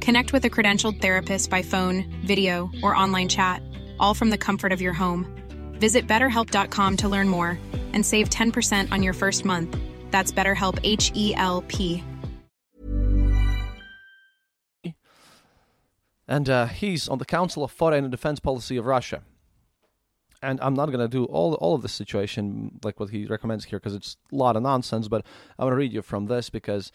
Connect 0.00 0.32
with 0.32 0.44
a 0.44 0.50
credentialed 0.50 1.00
therapist 1.00 1.50
by 1.50 1.62
phone, 1.62 2.04
video, 2.24 2.70
or 2.82 2.96
online 2.96 3.28
chat, 3.28 3.62
all 4.00 4.14
from 4.14 4.30
the 4.30 4.38
comfort 4.38 4.72
of 4.72 4.80
your 4.80 4.92
home. 4.92 5.26
Visit 5.74 6.08
betterhelp.com 6.08 6.96
to 6.98 7.08
learn 7.08 7.28
more 7.28 7.58
and 7.92 8.04
save 8.04 8.30
10% 8.30 8.90
on 8.90 9.02
your 9.02 9.12
first 9.12 9.44
month. 9.44 9.76
That's 10.10 10.32
BetterHelp 10.32 10.78
H 10.82 11.12
E 11.14 11.34
L 11.34 11.62
P. 11.68 12.02
and 16.32 16.48
uh, 16.48 16.66
he's 16.66 17.08
on 17.08 17.18
the 17.18 17.26
Council 17.26 17.62
of 17.62 17.70
Foreign 17.70 18.04
and 18.04 18.10
Defense 18.10 18.40
Policy 18.40 18.78
of 18.78 18.86
Russia. 18.86 19.22
And 20.40 20.58
I'm 20.62 20.72
not 20.72 20.86
going 20.86 20.98
to 20.98 21.08
do 21.08 21.24
all 21.26 21.54
all 21.54 21.74
of 21.74 21.82
this 21.82 21.92
situation 21.92 22.80
like 22.82 22.98
what 22.98 23.10
he 23.10 23.26
recommends 23.26 23.66
here 23.66 23.78
because 23.78 23.94
it's 23.94 24.16
a 24.32 24.34
lot 24.34 24.56
of 24.56 24.62
nonsense. 24.62 25.08
But 25.08 25.26
I 25.58 25.64
want 25.64 25.72
to 25.72 25.76
read 25.76 25.92
you 25.92 26.00
from 26.00 26.26
this 26.26 26.48
because 26.48 26.90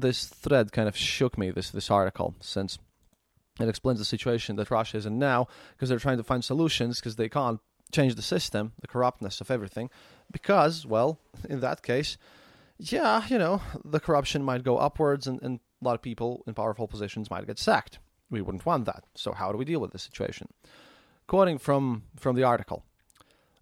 this 0.00 0.26
thread 0.26 0.72
kind 0.72 0.88
of 0.88 0.96
shook 0.96 1.38
me. 1.38 1.50
This 1.50 1.70
this 1.70 1.90
article 1.90 2.34
since 2.40 2.78
it 3.58 3.68
explains 3.68 3.98
the 3.98 4.04
situation 4.04 4.56
that 4.56 4.70
Russia 4.70 4.98
is 4.98 5.06
in 5.06 5.18
now 5.18 5.48
because 5.72 5.88
they're 5.88 5.98
trying 5.98 6.18
to 6.18 6.24
find 6.24 6.44
solutions 6.44 7.00
because 7.00 7.16
they 7.16 7.28
can't 7.28 7.60
change 7.90 8.14
the 8.14 8.22
system, 8.22 8.72
the 8.80 8.86
corruptness 8.86 9.40
of 9.40 9.50
everything. 9.50 9.90
Because 10.30 10.86
well, 10.86 11.18
in 11.48 11.60
that 11.60 11.82
case, 11.82 12.18
yeah, 12.78 13.26
you 13.28 13.38
know, 13.38 13.62
the 13.84 14.00
corruption 14.00 14.42
might 14.42 14.62
go 14.62 14.76
upwards 14.76 15.26
and, 15.26 15.40
and 15.42 15.60
a 15.80 15.84
lot 15.84 15.94
of 15.94 16.02
people 16.02 16.42
in 16.46 16.54
powerful 16.54 16.86
positions 16.86 17.30
might 17.30 17.46
get 17.46 17.58
sacked. 17.58 17.98
We 18.30 18.42
wouldn't 18.42 18.66
want 18.66 18.84
that. 18.86 19.04
So 19.14 19.32
how 19.32 19.52
do 19.52 19.58
we 19.58 19.64
deal 19.64 19.80
with 19.80 19.92
this 19.92 20.02
situation? 20.02 20.48
Quoting 21.26 21.58
from, 21.58 22.02
from 22.16 22.36
the 22.36 22.42
article. 22.42 22.84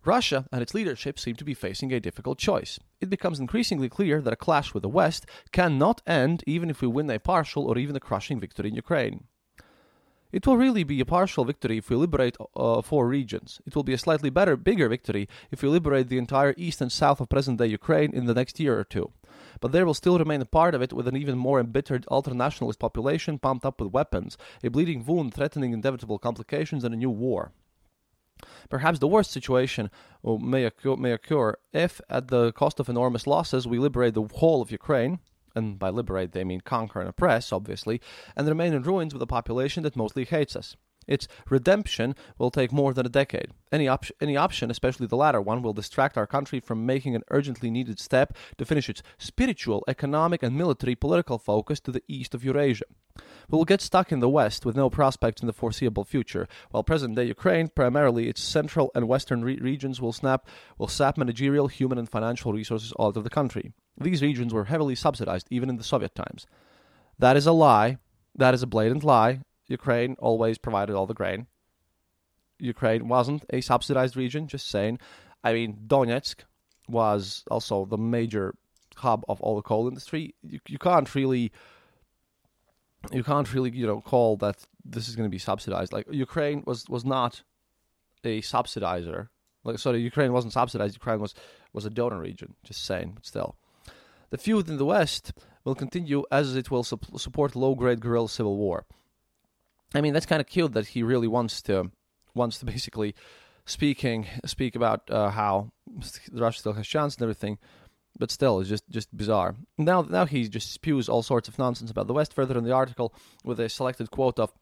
Russia 0.07 0.47
and 0.53 0.63
its 0.63 0.75
leadership 0.75 1.19
seem 1.19 1.37
to 1.37 1.45
be 1.45 1.55
facing 1.55 1.93
a 1.93 2.01
difficult 2.01 2.39
choice. 2.39 2.79
It 3.01 3.11
becomes 3.11 3.41
increasingly 3.41 3.89
clear 3.89 4.21
that 4.21 4.33
a 4.33 4.37
clash 4.37 4.75
with 4.75 4.83
the 4.83 4.89
West 4.89 5.27
cannot 5.53 6.03
end 6.07 6.45
even 6.47 6.71
if 6.71 6.83
we 6.83 6.89
win 6.89 7.11
a 7.11 7.19
partial 7.19 7.65
or 7.65 7.79
even 7.79 7.97
a 7.97 8.01
crushing 8.01 8.41
victory 8.41 8.69
in 8.69 8.75
Ukraine. 8.75 9.25
It 10.35 10.49
will 10.49 10.57
really 10.57 10.83
be 10.83 10.99
a 10.99 11.05
partial 11.05 11.45
victory 11.45 11.79
if 11.79 11.89
we 11.89 11.95
liberate 11.95 12.37
uh, 12.57 12.83
four 12.83 13.07
regions. 13.07 13.61
It 13.67 13.77
will 13.77 13.85
be 13.85 13.93
a 13.93 13.99
slightly 13.99 14.31
better, 14.31 14.57
bigger 14.57 14.89
victory 14.89 15.29
if 15.53 15.63
we 15.63 15.69
liberate 15.69 16.09
the 16.09 16.19
entire 16.19 16.55
east 16.57 16.81
and 16.81 16.91
south 16.91 17.21
of 17.21 17.29
present 17.29 17.59
day 17.59 17.67
Ukraine 17.67 18.13
in 18.13 18.27
the 18.27 18.35
next 18.35 18.59
year 18.59 18.77
or 18.77 18.83
two. 18.83 19.13
But 19.61 19.71
there 19.71 19.87
will 19.87 19.95
still 19.95 20.19
remain 20.19 20.41
a 20.41 20.45
part 20.45 20.75
of 20.75 20.83
it 20.83 20.93
with 20.93 21.07
an 21.07 21.17
even 21.17 21.39
more 21.39 21.61
embittered 21.61 22.05
ultra 22.11 22.35
nationalist 22.35 22.81
population 22.81 23.39
pumped 23.39 23.65
up 23.65 23.81
with 23.81 23.93
weapons, 23.93 24.37
a 24.65 24.71
bleeding 24.71 25.07
wound 25.07 25.35
threatening 25.35 25.73
inevitable 25.73 26.19
complications, 26.19 26.83
and 26.83 26.93
a 26.93 26.99
new 26.99 27.11
war. 27.11 27.53
Perhaps 28.69 28.99
the 28.99 29.09
worst 29.09 29.31
situation 29.31 29.91
may 30.25 30.65
occur, 30.65 30.97
may 30.97 31.13
occur 31.13 31.55
if, 31.73 32.01
at 32.09 32.29
the 32.29 32.53
cost 32.53 32.81
of 32.81 32.89
enormous 32.89 33.27
losses, 33.27 33.67
we 33.67 33.79
liberate 33.79 34.15
the 34.15 34.29
whole 34.35 34.63
of 34.63 34.71
Ukraine 34.71 35.21
and 35.55 35.79
by 35.79 35.91
liberate 35.91 36.33
they 36.33 36.45
mean 36.45 36.61
conquer 36.61 37.01
and 37.01 37.09
oppress, 37.09 37.53
obviously, 37.53 38.01
and 38.37 38.49
remain 38.49 38.73
in 38.73 38.83
ruins 38.83 39.13
with 39.13 39.23
a 39.23 39.27
population 39.27 39.83
that 39.85 39.97
mostly 39.97 40.25
hates 40.25 40.57
us. 40.57 40.77
Its 41.07 41.29
redemption 41.49 42.15
will 42.39 42.51
take 42.51 42.73
more 42.73 42.95
than 42.95 43.07
a 43.07 43.11
decade. 43.11 43.49
Any, 43.71 43.89
op- 43.89 44.07
any 44.21 44.37
option, 44.37 44.71
especially 44.71 45.07
the 45.07 45.17
latter 45.17 45.41
one, 45.41 45.63
will 45.63 45.73
distract 45.73 46.17
our 46.17 46.27
country 46.27 46.61
from 46.61 46.87
making 46.87 47.15
an 47.15 47.23
urgently 47.31 47.71
needed 47.71 47.99
step 47.99 48.37
to 48.59 48.65
finish 48.65 48.89
its 48.89 49.03
spiritual, 49.19 49.85
economic, 49.89 50.43
and 50.43 50.57
military 50.57 50.95
political 50.95 51.39
focus 51.39 51.81
to 51.81 51.93
the 51.93 52.03
east 52.09 52.35
of 52.35 52.45
Eurasia. 52.45 52.85
We 53.49 53.57
will 53.57 53.65
get 53.65 53.81
stuck 53.81 54.11
in 54.11 54.21
the 54.21 54.29
West 54.29 54.65
with 54.65 54.77
no 54.77 54.91
prospects 54.91 55.43
in 55.43 55.47
the 55.47 55.53
foreseeable 55.53 56.05
future, 56.05 56.49
while 56.71 56.83
present 56.83 57.17
day 57.17 57.25
Ukraine, 57.25 57.69
primarily 57.69 58.29
its 58.29 58.43
central 58.43 58.91
and 58.95 59.09
western 59.09 59.45
re- 59.45 59.59
regions, 59.61 60.01
will, 60.01 60.13
snap, 60.13 60.49
will 60.79 60.89
sap 60.89 61.17
managerial, 61.17 61.69
human, 61.69 61.99
and 61.99 62.09
financial 62.09 62.53
resources 62.53 62.93
out 62.99 63.17
of 63.17 63.25
the 63.25 63.31
country. 63.31 63.73
These 64.01 64.23
regions 64.23 64.53
were 64.53 64.65
heavily 64.65 64.95
subsidized 64.95 65.47
even 65.51 65.69
in 65.69 65.77
the 65.77 65.85
Soviet 65.85 66.15
times. 66.15 66.47
That 67.19 67.37
is 67.37 67.47
a 67.47 67.53
lie. 67.53 67.99
That 68.35 68.55
is 68.55 68.63
a 68.63 68.67
blatant 68.67 69.05
lie. 69.05 69.41
Ukraine 69.67 70.17
always 70.19 70.59
provided 70.59 70.95
all 70.95 71.07
the 71.07 71.15
grain. 71.15 71.47
Ukraine 72.59 73.09
wasn't 73.09 73.45
a 73.51 73.61
subsidized 73.61 74.17
region, 74.17 74.47
just 74.47 74.69
saying. 74.69 74.99
I 75.43 75.53
mean, 75.53 75.79
Donetsk 75.87 76.45
was 76.89 77.45
also 77.51 77.85
the 77.85 77.99
major 77.99 78.55
hub 78.97 79.25
of 79.29 79.41
all 79.41 79.57
the 79.57 79.63
coal 79.63 79.89
industry. 79.89 80.35
You, 80.43 80.61
you 80.69 80.79
can't 80.79 81.13
really 81.15 81.53
you 83.13 83.23
can't 83.23 83.53
really 83.53 83.71
you 83.71 83.87
know 83.87 84.01
call 84.01 84.37
that 84.39 84.67
this 84.85 85.09
is 85.09 85.17
going 85.17 85.29
to 85.29 85.35
be 85.35 85.39
subsidized. 85.39 85.93
Like 85.93 86.07
Ukraine 86.11 86.63
was 86.67 86.89
was 86.89 87.05
not 87.05 87.43
a 88.25 88.41
subsidizer. 88.43 89.29
Like 89.65 89.79
sorry, 89.79 90.01
Ukraine 90.01 90.33
wasn't 90.33 90.53
subsidized. 90.53 90.95
Ukraine 90.95 91.21
was 91.21 91.35
was 91.73 91.85
a 91.85 91.91
donor 91.91 92.21
region. 92.21 92.55
Just 92.65 92.85
saying, 92.85 93.13
but 93.15 93.27
still. 93.27 93.57
The 94.31 94.39
feud 94.39 94.69
in 94.69 94.79
the 94.79 94.85
West 94.85 95.33
will 95.65 95.75
continue 95.75 96.25
as 96.31 96.57
it 96.57 96.71
will 96.71 96.83
su- 96.83 96.99
support 97.17 97.55
low-grade 97.55 98.01
guerrilla 98.01 98.29
civil 98.29 98.57
war. 98.57 98.85
I 99.95 100.01
mean, 100.01 100.13
that's 100.13 100.27
kind 100.27 100.41
of 100.41 100.47
cute 100.47 100.73
that 100.73 100.89
he 100.89 101.03
really 101.03 101.29
wants 101.29 101.63
to 101.63 101.91
wants 102.35 102.59
to 102.59 102.67
basically 102.67 103.15
speaking 103.65 104.27
speak 104.45 104.77
about 104.77 105.09
uh, 105.11 105.31
how 105.31 105.71
Russia 106.33 106.59
still 106.59 106.73
has 106.73 106.87
chance 106.87 107.15
and 107.15 107.23
everything, 107.23 107.59
but 108.19 108.31
still, 108.31 108.61
it's 108.61 108.69
just 108.69 108.89
just 108.91 109.17
bizarre. 109.17 109.55
Now 109.79 110.03
now 110.03 110.27
he 110.27 110.49
just 110.49 110.73
spews 110.73 111.09
all 111.09 111.23
sorts 111.23 111.49
of 111.49 111.59
nonsense 111.59 111.91
about 111.91 112.07
the 112.09 112.15
West. 112.15 112.35
Further 112.35 112.59
in 112.59 112.65
the 112.65 112.73
article, 112.73 113.15
with 113.45 113.61
a 113.61 113.69
selected 113.69 114.11
quote 114.11 114.39
of. 114.39 114.53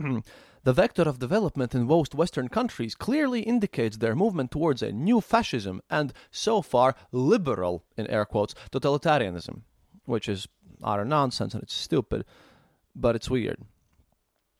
The 0.64 0.72
vector 0.72 1.02
of 1.02 1.18
development 1.18 1.74
in 1.74 1.88
most 1.88 2.14
Western 2.14 2.48
countries 2.48 2.94
clearly 2.94 3.40
indicates 3.40 3.96
their 3.96 4.14
movement 4.14 4.52
towards 4.52 4.80
a 4.80 4.92
new 4.92 5.20
fascism 5.20 5.82
and, 5.90 6.12
so 6.30 6.62
far, 6.62 6.94
liberal, 7.10 7.82
in 7.96 8.06
air 8.06 8.24
quotes, 8.24 8.54
totalitarianism, 8.70 9.62
which 10.04 10.28
is 10.28 10.46
utter 10.80 11.04
nonsense 11.04 11.54
and 11.54 11.64
it's 11.64 11.74
stupid, 11.74 12.24
but 12.94 13.16
it's 13.16 13.28
weird. 13.28 13.58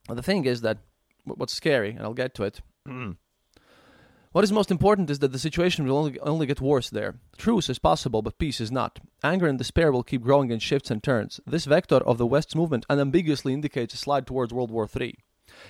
The 0.09 0.23
thing 0.23 0.45
is 0.45 0.61
that 0.63 0.79
what's 1.25 1.55
scary, 1.55 1.91
and 1.91 2.01
I'll 2.01 2.15
get 2.15 2.35
to 2.35 2.45
it. 2.45 2.61
What 4.33 4.45
is 4.45 4.51
most 4.51 4.71
important 4.71 5.11
is 5.11 5.19
that 5.19 5.31
the 5.31 5.39
situation 5.39 5.85
will 5.85 5.99
only, 5.99 6.19
only 6.21 6.47
get 6.47 6.59
worse 6.59 6.89
there. 6.89 7.17
Truce 7.37 7.69
is 7.69 7.79
possible, 7.79 8.23
but 8.23 8.39
peace 8.39 8.63
is 8.63 8.73
not. 8.73 8.99
Anger 9.23 9.47
and 9.47 9.59
despair 9.59 9.93
will 9.93 10.03
keep 10.03 10.23
growing 10.23 10.51
in 10.51 10.59
shifts 10.59 10.91
and 10.91 11.03
turns. 11.03 11.39
This 11.47 11.67
vector 11.67 11.97
of 11.97 12.17
the 12.17 12.27
West's 12.27 12.55
movement 12.55 12.87
unambiguously 12.89 13.53
indicates 13.53 13.93
a 13.93 13.99
slide 13.99 14.27
towards 14.27 14.55
World 14.55 14.71
War 14.71 14.89
III. 14.89 15.15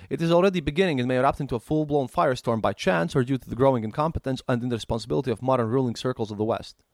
It 0.09 0.21
is 0.21 0.31
already 0.31 0.61
beginning 0.61 1.01
and 1.01 1.09
may 1.09 1.17
erupt 1.17 1.41
into 1.41 1.55
a 1.55 1.59
full 1.59 1.85
blown 1.85 2.07
firestorm 2.07 2.61
by 2.61 2.71
chance 2.71 3.17
or 3.17 3.25
due 3.25 3.37
to 3.37 3.49
the 3.49 3.55
growing 3.55 3.83
incompetence 3.83 4.41
and 4.47 4.63
irresponsibility 4.63 5.29
of 5.29 5.41
modern 5.41 5.67
ruling 5.67 5.97
circles 5.97 6.31
of 6.31 6.37
the 6.37 6.45
West. 6.45 6.85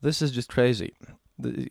This 0.00 0.22
is 0.22 0.30
just 0.30 0.48
crazy. 0.48 0.94
The, 1.38 1.68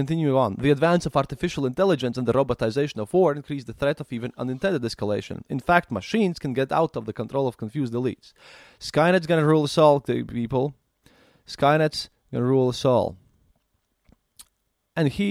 continuing 0.00 0.36
on, 0.44 0.56
the 0.64 0.70
advance 0.76 1.04
of 1.06 1.16
artificial 1.16 1.64
intelligence 1.64 2.16
and 2.18 2.26
the 2.28 2.38
robotization 2.40 2.98
of 3.00 3.12
war 3.14 3.34
increase 3.34 3.64
the 3.64 3.78
threat 3.80 3.98
of 4.00 4.12
even 4.12 4.30
unintended 4.42 4.82
escalation. 4.82 5.38
In 5.48 5.60
fact, 5.68 5.90
machines 5.90 6.38
can 6.38 6.52
get 6.52 6.70
out 6.80 6.96
of 6.96 7.06
the 7.06 7.12
control 7.20 7.48
of 7.48 7.56
confused 7.56 7.94
elites. 7.94 8.32
Skynet's 8.78 9.26
gonna 9.26 9.50
rule 9.52 9.64
us 9.64 9.78
all, 9.78 9.98
people. 10.00 10.74
Skynet's 11.46 12.10
gonna 12.30 12.44
rule 12.44 12.68
us 12.68 12.84
all. 12.84 13.16
And 14.94 15.08
he 15.08 15.30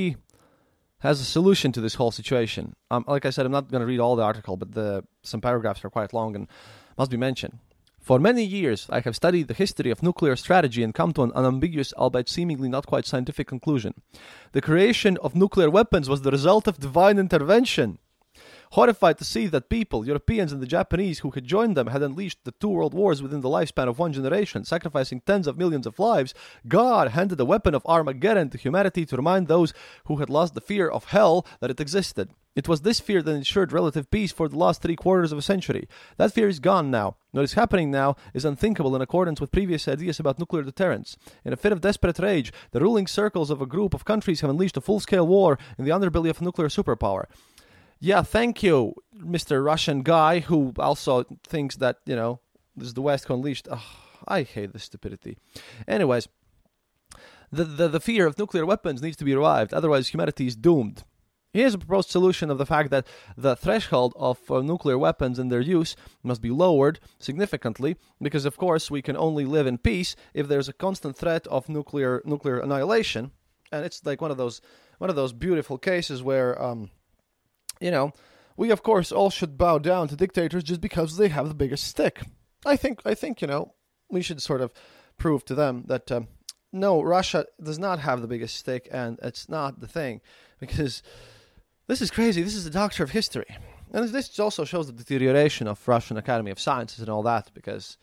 has 0.99 1.21
a 1.21 1.25
solution 1.25 1.71
to 1.71 1.82
this 1.82 1.95
whole 1.95 2.12
situation. 2.12 2.75
Um, 2.89 3.06
like 3.08 3.25
I 3.25 3.30
said, 3.30 3.45
I'm 3.45 3.51
not 3.51 3.69
going 3.71 3.82
to 3.82 3.91
read 3.93 3.99
all 3.99 4.15
the 4.15 4.23
article, 4.23 4.58
but 4.58 4.71
the 4.73 5.04
some 5.21 5.41
paragraphs 5.41 5.86
are 5.86 5.89
quite 5.89 6.13
long 6.13 6.36
and 6.36 6.47
must 6.97 7.12
be 7.12 7.17
mentioned. 7.17 7.60
For 8.06 8.20
many 8.20 8.44
years, 8.44 8.86
I 8.91 9.00
have 9.00 9.15
studied 9.15 9.48
the 9.48 9.56
history 9.56 9.89
of 9.89 10.04
nuclear 10.04 10.36
strategy 10.36 10.84
and 10.84 10.94
come 10.94 11.12
to 11.13 11.24
an 11.24 11.32
unambiguous, 11.34 11.91
albeit 11.94 12.30
seemingly 12.30 12.70
not 12.70 12.86
quite 12.86 13.08
scientific 13.08 13.48
conclusion. 13.48 13.96
The 14.52 14.62
creation 14.62 15.18
of 15.24 15.36
nuclear 15.36 15.72
weapons 15.72 16.08
was 16.08 16.22
the 16.22 16.30
result 16.30 16.68
of 16.68 16.80
divine 16.80 17.18
intervention. 17.18 17.98
Horrified 18.74 19.18
to 19.18 19.24
see 19.24 19.48
that 19.48 19.70
people, 19.70 20.06
Europeans 20.06 20.52
and 20.52 20.62
the 20.62 20.68
Japanese 20.68 21.20
who 21.20 21.32
had 21.32 21.46
joined 21.46 21.76
them, 21.76 21.88
had 21.88 22.04
unleashed 22.04 22.44
the 22.44 22.52
two 22.52 22.70
world 22.70 22.94
wars 22.94 23.24
within 23.24 23.41
the 23.41 23.50
lifespan 23.50 23.88
of 23.88 23.98
one 23.98 24.13
generation, 24.13 24.63
sacrificing 24.65 25.22
tens 25.22 25.48
of 25.48 25.58
millions 25.58 25.88
of 25.88 25.98
lives, 25.98 26.36
God 26.68 27.10
handed 27.10 27.39
the 27.39 27.46
weapon 27.46 27.74
of 27.74 27.88
Armageddon 27.88 28.52
to 28.52 28.60
humanity 28.60 29.08
to 29.08 29.18
remind 29.18 29.48
those 29.48 29.74
who 30.06 30.18
had 30.18 30.30
lost 30.30 30.54
the 30.54 30.62
fear 30.62 30.88
of 30.88 31.06
hell 31.06 31.44
that 31.60 31.72
it 31.72 31.80
existed. 31.80 32.30
It 32.56 32.70
was 32.70 32.82
this 32.82 33.02
fear 33.02 33.22
that 33.22 33.32
ensured 33.32 33.74
relative 33.74 34.10
peace 34.10 34.32
for 34.32 34.48
the 34.48 34.58
last 34.58 34.82
three 34.82 34.96
quarters 34.96 35.34
of 35.34 35.38
a 35.38 35.41
century. 35.41 35.89
That 36.15 36.32
fear 36.32 36.48
is 36.48 36.60
gone 36.60 36.89
now. 36.89 37.18
What 37.32 37.44
is 37.44 37.54
happening 37.54 37.91
now 37.91 38.15
is 38.34 38.46
unthinkable 38.46 38.96
in 38.96 39.02
accordance 39.02 39.41
with 39.41 39.52
previous 39.52 39.89
ideas 39.89 40.22
about 40.22 40.39
nuclear 40.39 40.63
deterrence. 40.63 41.18
In 41.44 41.52
a 41.52 41.58
fit 41.58 41.74
of 41.74 41.82
desperate 41.82 42.18
rage, 42.20 42.54
the 42.72 42.80
ruling 42.80 43.08
circles 43.08 43.50
of 43.50 43.62
a 43.62 43.65
group 43.65 43.94
of 43.94 44.06
countries 44.06 44.39
have 44.39 44.50
unleashed 44.50 44.78
a 44.78 44.82
full 44.82 45.02
scale 45.02 45.28
war 45.28 45.60
in 45.78 45.84
the 45.84 45.91
underbelly 45.91 46.30
of 46.30 46.39
a 46.39 46.44
nuclear 46.46 46.70
superpower. 46.70 47.26
Yeah, 48.00 48.22
thank 48.22 48.63
you, 48.63 48.96
Mr. 49.18 49.63
Russian 49.63 50.02
guy 50.02 50.39
who 50.39 50.74
also 50.80 51.26
thinks 51.46 51.76
that, 51.78 51.98
you 52.06 52.15
know, 52.15 52.39
this 52.76 52.88
is 52.88 52.94
the 52.94 53.02
West 53.02 53.30
unleashed. 53.30 53.68
I 54.28 54.44
hate 54.44 54.72
this 54.72 54.84
stupidity. 54.84 55.38
Anyways, 55.88 56.30
the, 57.52 57.65
the, 57.65 57.88
the 57.89 58.00
fear 58.00 58.26
of 58.28 58.38
nuclear 58.38 58.65
weapons 58.65 59.02
needs 59.02 59.18
to 59.18 59.26
be 59.26 59.36
revived, 59.36 59.74
otherwise, 59.74 60.08
humanity 60.10 60.48
is 60.48 60.56
doomed. 60.56 61.04
Here's 61.56 61.74
a 61.74 61.78
proposed 61.78 62.10
solution 62.10 62.52
of 62.52 62.58
the 62.58 62.65
fact 62.65 62.89
that 62.89 63.08
the 63.38 63.56
threshold 63.56 64.12
of 64.18 64.39
uh, 64.52 64.60
nuclear 64.60 64.98
weapons 64.98 65.39
and 65.39 65.50
their 65.50 65.62
use 65.62 65.96
must 66.22 66.41
be 66.41 66.50
lowered 66.50 67.00
significantly, 67.18 67.96
because 68.22 68.44
of 68.44 68.58
course 68.58 68.91
we 68.91 69.02
can 69.02 69.15
only 69.15 69.46
live 69.46 69.65
in 69.65 69.78
peace 69.78 70.18
if 70.34 70.50
there's 70.50 70.68
a 70.68 70.74
constant 70.74 71.15
threat 71.15 71.48
of 71.48 71.70
nuclear 71.70 72.22
nuclear 72.26 72.60
annihilation, 72.60 73.32
and 73.72 73.86
it's 73.86 74.06
like 74.06 74.20
one 74.20 74.32
of 74.32 74.38
those 74.38 74.60
one 74.98 75.10
of 75.10 75.15
those 75.15 75.32
beautiful 75.32 75.78
cases 75.78 76.22
where, 76.22 76.62
um, 76.62 76.89
you 77.80 77.89
know, 77.89 78.12
we 78.58 78.70
of 78.70 78.84
course 78.84 79.13
all 79.13 79.30
should 79.30 79.58
bow 79.58 79.78
down 79.78 80.10
to 80.10 80.18
dictators 80.18 80.62
just 80.62 80.82
because 80.82 81.15
they 81.15 81.30
have 81.30 81.48
the 81.48 81.54
biggest 81.54 81.86
stick. 81.86 82.22
I 82.65 82.76
think 82.76 83.00
I 83.06 83.13
think 83.13 83.39
you 83.39 83.48
know 83.48 83.76
we 84.12 84.22
should 84.22 84.41
sort 84.41 84.60
of 84.60 84.74
prove 85.18 85.46
to 85.46 85.56
them 85.56 85.86
that. 85.88 86.12
Um, 86.12 86.28
no, 86.74 87.02
Russia 87.02 87.46
does 87.63 87.80
not 87.80 88.00
have 88.00 88.22
the 88.22 88.28
biggest 88.28 88.58
stick, 88.58 88.89
and 88.91 89.18
it's 89.24 89.48
not 89.48 89.80
the 89.80 89.88
thing 89.88 90.20
because 90.60 91.02
this 91.88 92.02
is 92.02 92.12
crazy. 92.12 92.41
This 92.41 92.56
is 92.56 92.63
the 92.63 92.69
doctor 92.69 93.04
of 93.04 93.12
history. 93.12 93.58
And 93.91 94.10
this 94.10 94.39
also 94.39 94.65
shows 94.65 94.88
the 94.88 94.93
deterioration 94.93 95.67
of 95.67 95.88
Russian 95.88 96.17
Academy 96.17 96.52
of 96.52 96.60
Sciences 96.60 97.00
and 97.00 97.10
all 97.10 97.24
that 97.24 97.52
because 97.54 97.98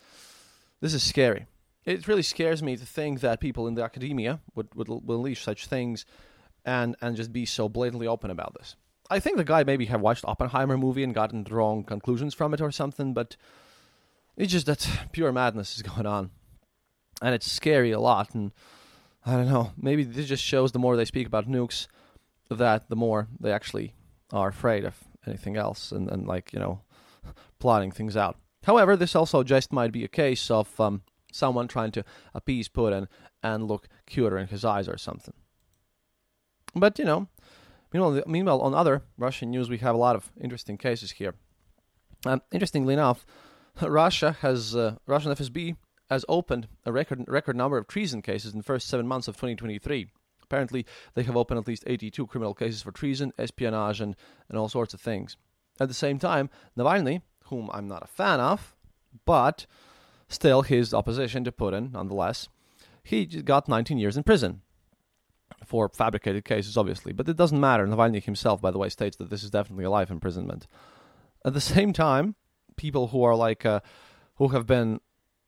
this 0.80 0.94
is 0.94 1.02
scary. 1.02 1.46
It 1.84 2.06
really 2.06 2.22
scares 2.22 2.62
me 2.62 2.76
to 2.76 2.86
think 2.86 3.20
that 3.20 3.40
people 3.40 3.66
in 3.66 3.74
the 3.74 3.82
academia 3.82 4.40
would, 4.54 4.74
would, 4.74 4.88
would 4.88 5.08
unleash 5.08 5.42
such 5.42 5.66
things 5.66 6.06
and, 6.64 6.96
and 7.00 7.16
just 7.16 7.32
be 7.32 7.44
so 7.44 7.68
blatantly 7.68 8.06
open 8.06 8.30
about 8.30 8.54
this. 8.54 8.76
I 9.10 9.18
think 9.18 9.36
the 9.36 9.44
guy 9.44 9.64
maybe 9.64 9.86
have 9.86 10.00
watched 10.00 10.24
Oppenheimer 10.24 10.78
movie 10.78 11.02
and 11.02 11.14
gotten 11.14 11.44
the 11.44 11.54
wrong 11.54 11.84
conclusions 11.84 12.34
from 12.34 12.54
it 12.54 12.60
or 12.60 12.70
something, 12.70 13.12
but 13.12 13.36
it's 14.36 14.52
just 14.52 14.66
that 14.66 14.88
pure 15.12 15.32
madness 15.32 15.76
is 15.76 15.82
going 15.82 16.06
on. 16.06 16.30
And 17.20 17.34
it's 17.34 17.50
scary 17.50 17.90
a 17.90 18.00
lot. 18.00 18.34
And 18.34 18.52
I 19.26 19.32
don't 19.32 19.48
know, 19.48 19.72
maybe 19.76 20.04
this 20.04 20.26
just 20.26 20.42
shows 20.42 20.72
the 20.72 20.78
more 20.78 20.96
they 20.96 21.04
speak 21.04 21.26
about 21.26 21.48
nukes, 21.48 21.86
that 22.58 22.88
the 22.88 22.96
more 22.96 23.28
they 23.40 23.52
actually 23.52 23.94
are 24.32 24.48
afraid 24.48 24.84
of 24.84 24.96
anything 25.26 25.56
else 25.56 25.92
and, 25.92 26.10
and 26.10 26.26
like, 26.26 26.52
you 26.52 26.58
know, 26.58 26.80
plotting 27.58 27.92
things 27.92 28.16
out. 28.16 28.36
However, 28.64 28.96
this 28.96 29.16
also 29.16 29.42
just 29.42 29.72
might 29.72 29.92
be 29.92 30.04
a 30.04 30.08
case 30.08 30.50
of 30.50 30.78
um, 30.80 31.02
someone 31.32 31.68
trying 31.68 31.92
to 31.92 32.04
appease 32.34 32.68
Putin 32.68 33.08
and 33.42 33.66
look 33.66 33.88
cuter 34.06 34.38
in 34.38 34.48
his 34.48 34.64
eyes 34.64 34.88
or 34.88 34.96
something. 34.96 35.34
But, 36.74 36.98
you 36.98 37.04
know, 37.04 37.28
meanwhile, 37.92 38.22
meanwhile 38.26 38.60
on 38.60 38.74
other 38.74 39.02
Russian 39.18 39.50
news, 39.50 39.68
we 39.68 39.78
have 39.78 39.94
a 39.94 39.98
lot 39.98 40.16
of 40.16 40.30
interesting 40.40 40.78
cases 40.78 41.12
here. 41.12 41.34
Um, 42.24 42.40
interestingly 42.52 42.94
enough, 42.94 43.26
Russia 43.82 44.36
has 44.40 44.76
uh, 44.76 44.96
Russian 45.06 45.32
FSB 45.32 45.76
has 46.08 46.24
opened 46.28 46.68
a 46.84 46.92
record 46.92 47.24
record 47.26 47.56
number 47.56 47.78
of 47.78 47.88
treason 47.88 48.20
cases 48.22 48.52
in 48.52 48.58
the 48.58 48.64
first 48.64 48.86
seven 48.86 49.08
months 49.08 49.28
of 49.28 49.36
2023. 49.36 50.08
Apparently, 50.52 50.84
they 51.14 51.22
have 51.22 51.34
opened 51.34 51.58
at 51.58 51.66
least 51.66 51.82
82 51.86 52.26
criminal 52.26 52.52
cases 52.52 52.82
for 52.82 52.92
treason, 52.92 53.32
espionage, 53.38 54.02
and, 54.02 54.14
and 54.50 54.58
all 54.58 54.68
sorts 54.68 54.92
of 54.92 55.00
things. 55.00 55.38
At 55.80 55.88
the 55.88 55.94
same 55.94 56.18
time, 56.18 56.50
Navalny, 56.76 57.22
whom 57.46 57.70
I'm 57.72 57.88
not 57.88 58.02
a 58.02 58.06
fan 58.06 58.38
of, 58.38 58.74
but 59.24 59.64
still 60.28 60.60
his 60.60 60.92
opposition 60.92 61.42
to 61.44 61.52
Putin, 61.52 61.92
nonetheless, 61.92 62.50
he 63.02 63.24
got 63.24 63.66
19 63.66 63.96
years 63.96 64.14
in 64.14 64.24
prison 64.24 64.60
for 65.64 65.88
fabricated 65.88 66.44
cases, 66.44 66.76
obviously. 66.76 67.14
But 67.14 67.30
it 67.30 67.38
doesn't 67.38 67.58
matter. 67.58 67.86
Navalny 67.86 68.22
himself, 68.22 68.60
by 68.60 68.70
the 68.70 68.78
way, 68.78 68.90
states 68.90 69.16
that 69.16 69.30
this 69.30 69.42
is 69.42 69.48
definitely 69.48 69.86
a 69.86 69.90
life 69.90 70.10
imprisonment. 70.10 70.66
At 71.46 71.54
the 71.54 71.62
same 71.62 71.94
time, 71.94 72.34
people 72.76 73.06
who 73.06 73.22
are 73.22 73.34
like 73.34 73.64
uh, 73.64 73.80
who 74.34 74.48
have 74.48 74.66
been 74.66 75.00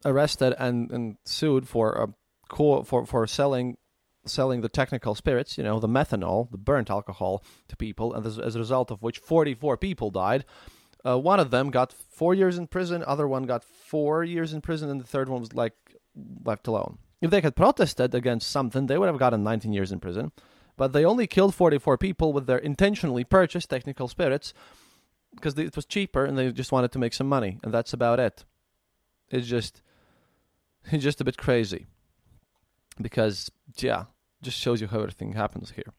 arrested 0.06 0.54
and, 0.58 0.90
and 0.90 1.18
sued 1.26 1.68
for 1.68 2.00
uh, 2.00 2.06
co- 2.48 2.84
for 2.84 3.04
for 3.04 3.26
selling 3.26 3.76
selling 4.26 4.60
the 4.60 4.68
technical 4.68 5.14
spirits, 5.14 5.58
you 5.58 5.64
know, 5.64 5.78
the 5.78 5.88
methanol, 5.88 6.50
the 6.50 6.58
burnt 6.58 6.90
alcohol 6.90 7.44
to 7.68 7.76
people, 7.76 8.14
and 8.14 8.26
as, 8.26 8.38
a 8.38 8.58
result 8.58 8.90
of 8.90 9.02
which 9.02 9.18
44 9.18 9.76
people 9.76 10.10
died. 10.10 10.44
Uh, 11.06 11.18
one 11.18 11.38
of 11.38 11.50
them 11.50 11.70
got 11.70 11.92
four 11.92 12.34
years 12.34 12.56
in 12.56 12.66
prison, 12.66 13.04
other 13.06 13.28
one 13.28 13.44
got 13.44 13.62
four 13.62 14.24
years 14.24 14.52
in 14.52 14.60
prison, 14.60 14.88
and 14.88 15.00
the 15.00 15.06
third 15.06 15.28
one 15.28 15.40
was 15.40 15.52
like 15.52 15.74
left 16.44 16.66
alone. 16.66 16.98
If 17.20 17.30
they 17.30 17.40
had 17.40 17.56
protested 17.56 18.14
against 18.14 18.50
something, 18.50 18.86
they 18.86 18.98
would 18.98 19.08
have 19.08 19.18
gotten 19.18 19.42
19 19.42 19.72
years 19.72 19.92
in 19.92 20.00
prison. 20.00 20.32
But 20.76 20.92
they 20.92 21.04
only 21.04 21.26
killed 21.26 21.54
44 21.54 21.98
people 21.98 22.32
with 22.32 22.46
their 22.46 22.58
intentionally 22.58 23.24
purchased 23.24 23.70
technical 23.70 24.08
spirits 24.08 24.52
because 25.34 25.58
it 25.58 25.76
was 25.76 25.84
cheaper 25.84 26.24
and 26.24 26.36
they 26.36 26.50
just 26.52 26.72
wanted 26.72 26.92
to 26.92 26.98
make 26.98 27.14
some 27.14 27.28
money, 27.28 27.58
and 27.62 27.72
that's 27.72 27.92
about 27.92 28.18
it. 28.18 28.44
It's 29.30 29.46
just, 29.46 29.82
it's 30.90 31.02
just 31.02 31.20
a 31.20 31.24
bit 31.24 31.36
crazy 31.36 31.86
because 33.00 33.50
yeah, 33.76 34.04
just 34.44 34.58
shows 34.58 34.80
you 34.80 34.86
how 34.86 35.00
everything 35.00 35.32
happens 35.32 35.72
here. 35.72 35.92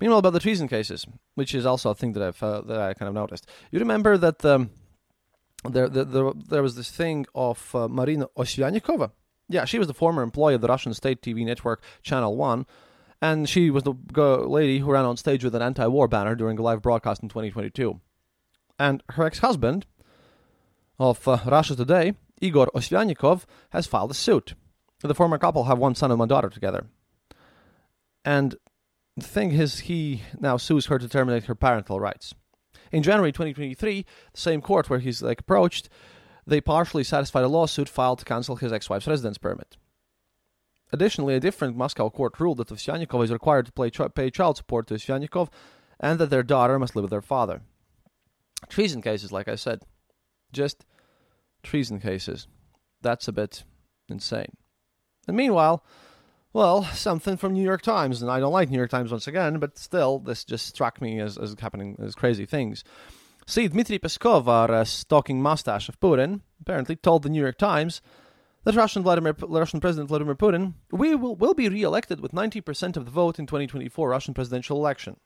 Meanwhile, 0.00 0.20
about 0.20 0.32
the 0.32 0.40
treason 0.40 0.66
cases, 0.66 1.06
which 1.34 1.54
is 1.54 1.66
also 1.66 1.90
a 1.90 1.94
thing 1.94 2.12
that 2.14 2.22
I've 2.22 2.42
uh, 2.42 2.62
that 2.62 2.80
I 2.80 2.94
kind 2.94 3.08
of 3.08 3.14
noticed. 3.14 3.46
You 3.70 3.78
remember 3.78 4.16
that 4.16 4.42
um, 4.44 4.70
there, 5.68 5.88
there, 5.88 6.04
there 6.04 6.32
there 6.34 6.62
was 6.62 6.74
this 6.76 6.90
thing 6.90 7.26
of 7.34 7.74
uh, 7.74 7.86
Marina 7.86 8.28
Ovsyannikova. 8.36 9.10
Yeah, 9.48 9.66
she 9.66 9.78
was 9.78 9.88
the 9.88 9.94
former 9.94 10.22
employee 10.22 10.54
of 10.54 10.62
the 10.62 10.68
Russian 10.68 10.94
state 10.94 11.20
TV 11.20 11.44
network 11.44 11.82
Channel 12.02 12.36
One, 12.36 12.64
and 13.20 13.48
she 13.48 13.68
was 13.70 13.82
the 13.82 13.94
lady 14.14 14.78
who 14.78 14.90
ran 14.90 15.04
on 15.04 15.16
stage 15.18 15.44
with 15.44 15.54
an 15.54 15.62
anti-war 15.62 16.08
banner 16.08 16.34
during 16.34 16.58
a 16.58 16.62
live 16.62 16.80
broadcast 16.80 17.22
in 17.22 17.28
2022. 17.28 18.00
And 18.78 19.02
her 19.10 19.24
ex-husband 19.24 19.84
of 20.98 21.28
uh, 21.28 21.38
Russia 21.44 21.76
Today, 21.76 22.14
Igor 22.40 22.70
Ovsyannikov, 22.74 23.44
has 23.70 23.86
filed 23.86 24.12
a 24.12 24.14
suit. 24.14 24.54
The 25.00 25.14
former 25.14 25.38
couple 25.38 25.64
have 25.64 25.78
one 25.78 25.94
son 25.94 26.10
and 26.10 26.18
one 26.18 26.28
daughter 26.28 26.48
together. 26.48 26.86
And 28.24 28.56
the 29.16 29.26
thing 29.26 29.52
is, 29.52 29.80
he 29.80 30.22
now 30.38 30.56
sues 30.56 30.86
her 30.86 30.98
to 30.98 31.08
terminate 31.08 31.44
her 31.44 31.54
parental 31.54 32.00
rights. 32.00 32.34
In 32.92 33.02
January 33.02 33.32
2023, 33.32 34.04
the 34.32 34.40
same 34.40 34.60
court 34.60 34.90
where 34.90 34.98
he's 34.98 35.22
like 35.22 35.40
approached, 35.40 35.88
they 36.46 36.60
partially 36.60 37.04
satisfied 37.04 37.44
a 37.44 37.48
lawsuit 37.48 37.88
filed 37.88 38.18
to 38.18 38.24
cancel 38.24 38.56
his 38.56 38.72
ex-wife's 38.72 39.06
residence 39.06 39.38
permit. 39.38 39.76
Additionally, 40.92 41.34
a 41.34 41.40
different 41.40 41.76
Moscow 41.76 42.10
court 42.10 42.40
ruled 42.40 42.58
that 42.58 42.68
Ovsyannikov 42.68 43.24
is 43.24 43.30
required 43.30 43.66
to 43.66 44.08
pay 44.10 44.30
child 44.30 44.56
support 44.56 44.88
to 44.88 44.94
Ovsyannikov 44.94 45.48
and 46.00 46.18
that 46.18 46.30
their 46.30 46.42
daughter 46.42 46.78
must 46.78 46.96
live 46.96 47.04
with 47.04 47.10
their 47.10 47.20
father. 47.20 47.62
Treason 48.68 49.00
cases, 49.00 49.30
like 49.30 49.48
I 49.48 49.54
said, 49.54 49.82
just 50.52 50.84
treason 51.62 52.00
cases. 52.00 52.48
That's 53.00 53.28
a 53.28 53.32
bit 53.32 53.64
insane. 54.08 54.56
And 55.28 55.36
meanwhile, 55.36 55.84
well, 56.52 56.84
something 56.84 57.36
from 57.36 57.52
New 57.52 57.62
York 57.62 57.82
Times, 57.82 58.22
and 58.22 58.30
I 58.30 58.40
don't 58.40 58.52
like 58.52 58.70
New 58.70 58.78
York 58.78 58.90
Times 58.90 59.12
once 59.12 59.26
again, 59.26 59.58
but 59.58 59.78
still, 59.78 60.18
this 60.18 60.44
just 60.44 60.66
struck 60.66 61.00
me 61.00 61.20
as, 61.20 61.38
as 61.38 61.54
happening 61.58 61.96
as 62.02 62.14
crazy 62.14 62.46
things. 62.46 62.82
See, 63.46 63.68
Dmitry 63.68 63.98
Peskov, 63.98 64.46
our 64.46 64.70
uh, 64.70 64.84
stalking 64.84 65.42
mustache 65.42 65.88
of 65.88 65.98
Putin, 66.00 66.40
apparently 66.60 66.96
told 66.96 67.22
the 67.22 67.28
New 67.28 67.40
York 67.40 67.58
Times 67.58 68.00
that 68.64 68.74
Russian 68.74 69.02
Vladimir, 69.02 69.34
Russian 69.40 69.80
President 69.80 70.08
Vladimir 70.08 70.34
Putin 70.34 70.74
we 70.90 71.14
will, 71.14 71.36
will 71.36 71.54
be 71.54 71.68
re-elected 71.68 72.20
with 72.20 72.32
90% 72.32 72.96
of 72.96 73.04
the 73.04 73.10
vote 73.10 73.38
in 73.38 73.46
2024 73.46 74.08
Russian 74.08 74.34
presidential 74.34 74.76
election. 74.76 75.16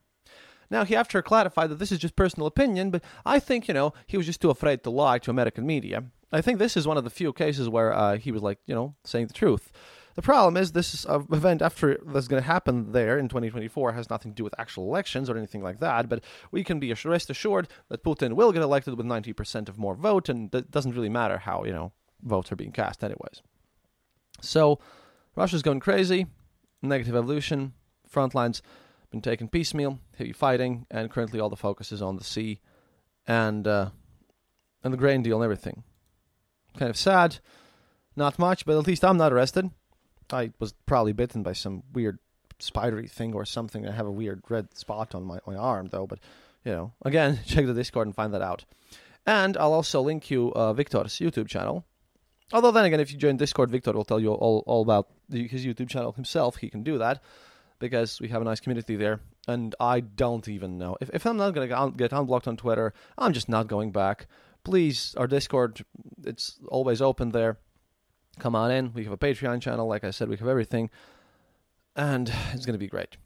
Now, 0.70 0.84
he 0.84 0.96
after 0.96 1.20
clarified 1.22 1.70
that 1.70 1.78
this 1.78 1.92
is 1.92 1.98
just 1.98 2.16
personal 2.16 2.46
opinion, 2.46 2.90
but 2.90 3.02
I 3.24 3.38
think, 3.38 3.68
you 3.68 3.74
know, 3.74 3.92
he 4.06 4.16
was 4.16 4.26
just 4.26 4.40
too 4.40 4.50
afraid 4.50 4.82
to 4.82 4.90
lie 4.90 5.18
to 5.18 5.30
American 5.30 5.66
media. 5.66 6.04
I 6.32 6.40
think 6.40 6.58
this 6.58 6.76
is 6.76 6.86
one 6.86 6.96
of 6.96 7.04
the 7.04 7.10
few 7.10 7.32
cases 7.32 7.68
where 7.68 7.92
uh, 7.92 8.16
he 8.16 8.32
was 8.32 8.42
like, 8.42 8.58
you 8.66 8.74
know, 8.74 8.94
saying 9.04 9.26
the 9.26 9.34
truth. 9.34 9.70
The 10.14 10.22
problem 10.22 10.56
is 10.56 10.72
this 10.72 11.06
event 11.08 11.60
after 11.60 11.98
that's 12.06 12.28
going 12.28 12.42
to 12.42 12.46
happen 12.46 12.92
there 12.92 13.18
in 13.18 13.28
2024 13.28 13.92
has 13.92 14.08
nothing 14.08 14.32
to 14.32 14.36
do 14.36 14.44
with 14.44 14.54
actual 14.58 14.84
elections 14.84 15.28
or 15.28 15.36
anything 15.36 15.62
like 15.62 15.80
that. 15.80 16.08
But 16.08 16.22
we 16.52 16.62
can 16.62 16.78
be 16.78 16.92
rest 17.04 17.30
assured 17.30 17.68
that 17.88 18.04
Putin 18.04 18.34
will 18.34 18.52
get 18.52 18.62
elected 18.62 18.96
with 18.96 19.06
90% 19.06 19.68
of 19.68 19.78
more 19.78 19.94
vote, 19.94 20.28
and 20.28 20.54
it 20.54 20.70
doesn't 20.70 20.94
really 20.94 21.08
matter 21.08 21.38
how 21.38 21.64
you 21.64 21.72
know 21.72 21.92
votes 22.22 22.52
are 22.52 22.56
being 22.56 22.72
cast, 22.72 23.02
anyways. 23.02 23.42
So 24.40 24.78
Russia's 25.34 25.62
going 25.62 25.80
crazy, 25.80 26.26
negative 26.80 27.16
evolution, 27.16 27.72
front 28.06 28.34
lines 28.34 28.62
been 29.10 29.20
taken 29.20 29.48
piecemeal, 29.48 30.00
heavy 30.18 30.32
fighting, 30.32 30.86
and 30.90 31.08
currently 31.08 31.38
all 31.38 31.48
the 31.48 31.56
focus 31.56 31.92
is 31.92 32.02
on 32.02 32.16
the 32.16 32.24
sea 32.24 32.60
and 33.28 33.66
uh, 33.66 33.90
and 34.82 34.92
the 34.92 34.98
grain 34.98 35.22
deal 35.22 35.36
and 35.36 35.44
everything. 35.44 35.84
Kind 36.76 36.90
of 36.90 36.96
sad, 36.96 37.38
not 38.16 38.40
much, 38.40 38.66
but 38.66 38.76
at 38.76 38.86
least 38.86 39.04
I'm 39.04 39.16
not 39.16 39.32
arrested. 39.32 39.70
I 40.30 40.52
was 40.58 40.72
probably 40.86 41.12
bitten 41.12 41.42
by 41.42 41.52
some 41.52 41.82
weird 41.92 42.18
spidery 42.58 43.08
thing 43.08 43.34
or 43.34 43.44
something. 43.44 43.86
I 43.86 43.92
have 43.92 44.06
a 44.06 44.12
weird 44.12 44.42
red 44.48 44.76
spot 44.76 45.14
on 45.14 45.24
my, 45.24 45.38
my 45.46 45.56
arm, 45.56 45.88
though. 45.90 46.06
But, 46.06 46.20
you 46.64 46.72
know, 46.72 46.92
again, 47.02 47.40
check 47.46 47.66
the 47.66 47.74
Discord 47.74 48.06
and 48.06 48.14
find 48.14 48.32
that 48.34 48.42
out. 48.42 48.64
And 49.26 49.56
I'll 49.56 49.72
also 49.72 50.00
link 50.02 50.30
you 50.30 50.52
uh, 50.54 50.72
Victor's 50.72 51.14
YouTube 51.14 51.48
channel. 51.48 51.84
Although, 52.52 52.72
then 52.72 52.84
again, 52.84 53.00
if 53.00 53.10
you 53.10 53.18
join 53.18 53.36
Discord, 53.36 53.70
Victor 53.70 53.92
will 53.92 54.04
tell 54.04 54.20
you 54.20 54.32
all, 54.32 54.62
all 54.66 54.82
about 54.82 55.08
the, 55.28 55.48
his 55.48 55.64
YouTube 55.64 55.88
channel 55.88 56.12
himself. 56.12 56.56
He 56.56 56.68
can 56.68 56.82
do 56.82 56.98
that 56.98 57.22
because 57.78 58.20
we 58.20 58.28
have 58.28 58.42
a 58.42 58.44
nice 58.44 58.60
community 58.60 58.96
there. 58.96 59.20
And 59.48 59.74
I 59.80 60.00
don't 60.00 60.46
even 60.48 60.78
know. 60.78 60.96
If, 61.00 61.10
if 61.12 61.26
I'm 61.26 61.36
not 61.36 61.54
going 61.54 61.68
to 61.68 61.92
get 61.96 62.12
unblocked 62.12 62.48
on 62.48 62.56
Twitter, 62.56 62.92
I'm 63.18 63.32
just 63.32 63.48
not 63.48 63.66
going 63.66 63.92
back. 63.92 64.26
Please, 64.62 65.14
our 65.16 65.26
Discord, 65.26 65.84
it's 66.24 66.58
always 66.68 67.02
open 67.02 67.30
there 67.30 67.58
come 68.39 68.55
on 68.55 68.71
in. 68.71 68.93
We 68.93 69.03
have 69.03 69.13
a 69.13 69.17
Patreon 69.17 69.61
channel. 69.61 69.87
Like 69.87 70.03
I 70.03 70.11
said, 70.11 70.29
we 70.29 70.37
have 70.37 70.47
everything. 70.47 70.89
And 71.95 72.31
it's 72.53 72.65
going 72.65 72.73
to 72.73 72.79
be 72.79 72.87
great. 72.87 73.17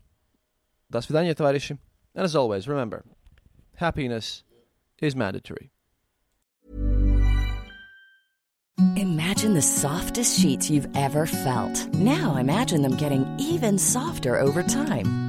До 0.92 1.02
свидания, 1.02 1.34
товарищи. 1.34 1.78
And 2.16 2.24
as 2.24 2.36
always, 2.36 2.68
remember, 2.68 3.04
happiness 3.76 4.44
is 5.00 5.16
mandatory. 5.16 5.72
Imagine 8.96 9.54
the 9.54 9.62
softest 9.62 10.40
sheets 10.40 10.70
you've 10.70 10.88
ever 10.96 11.26
felt. 11.26 11.88
Now 11.94 12.38
imagine 12.38 12.82
them 12.82 12.96
getting 12.96 13.26
even 13.40 13.78
softer 13.78 14.40
over 14.40 14.64
time. 14.64 15.27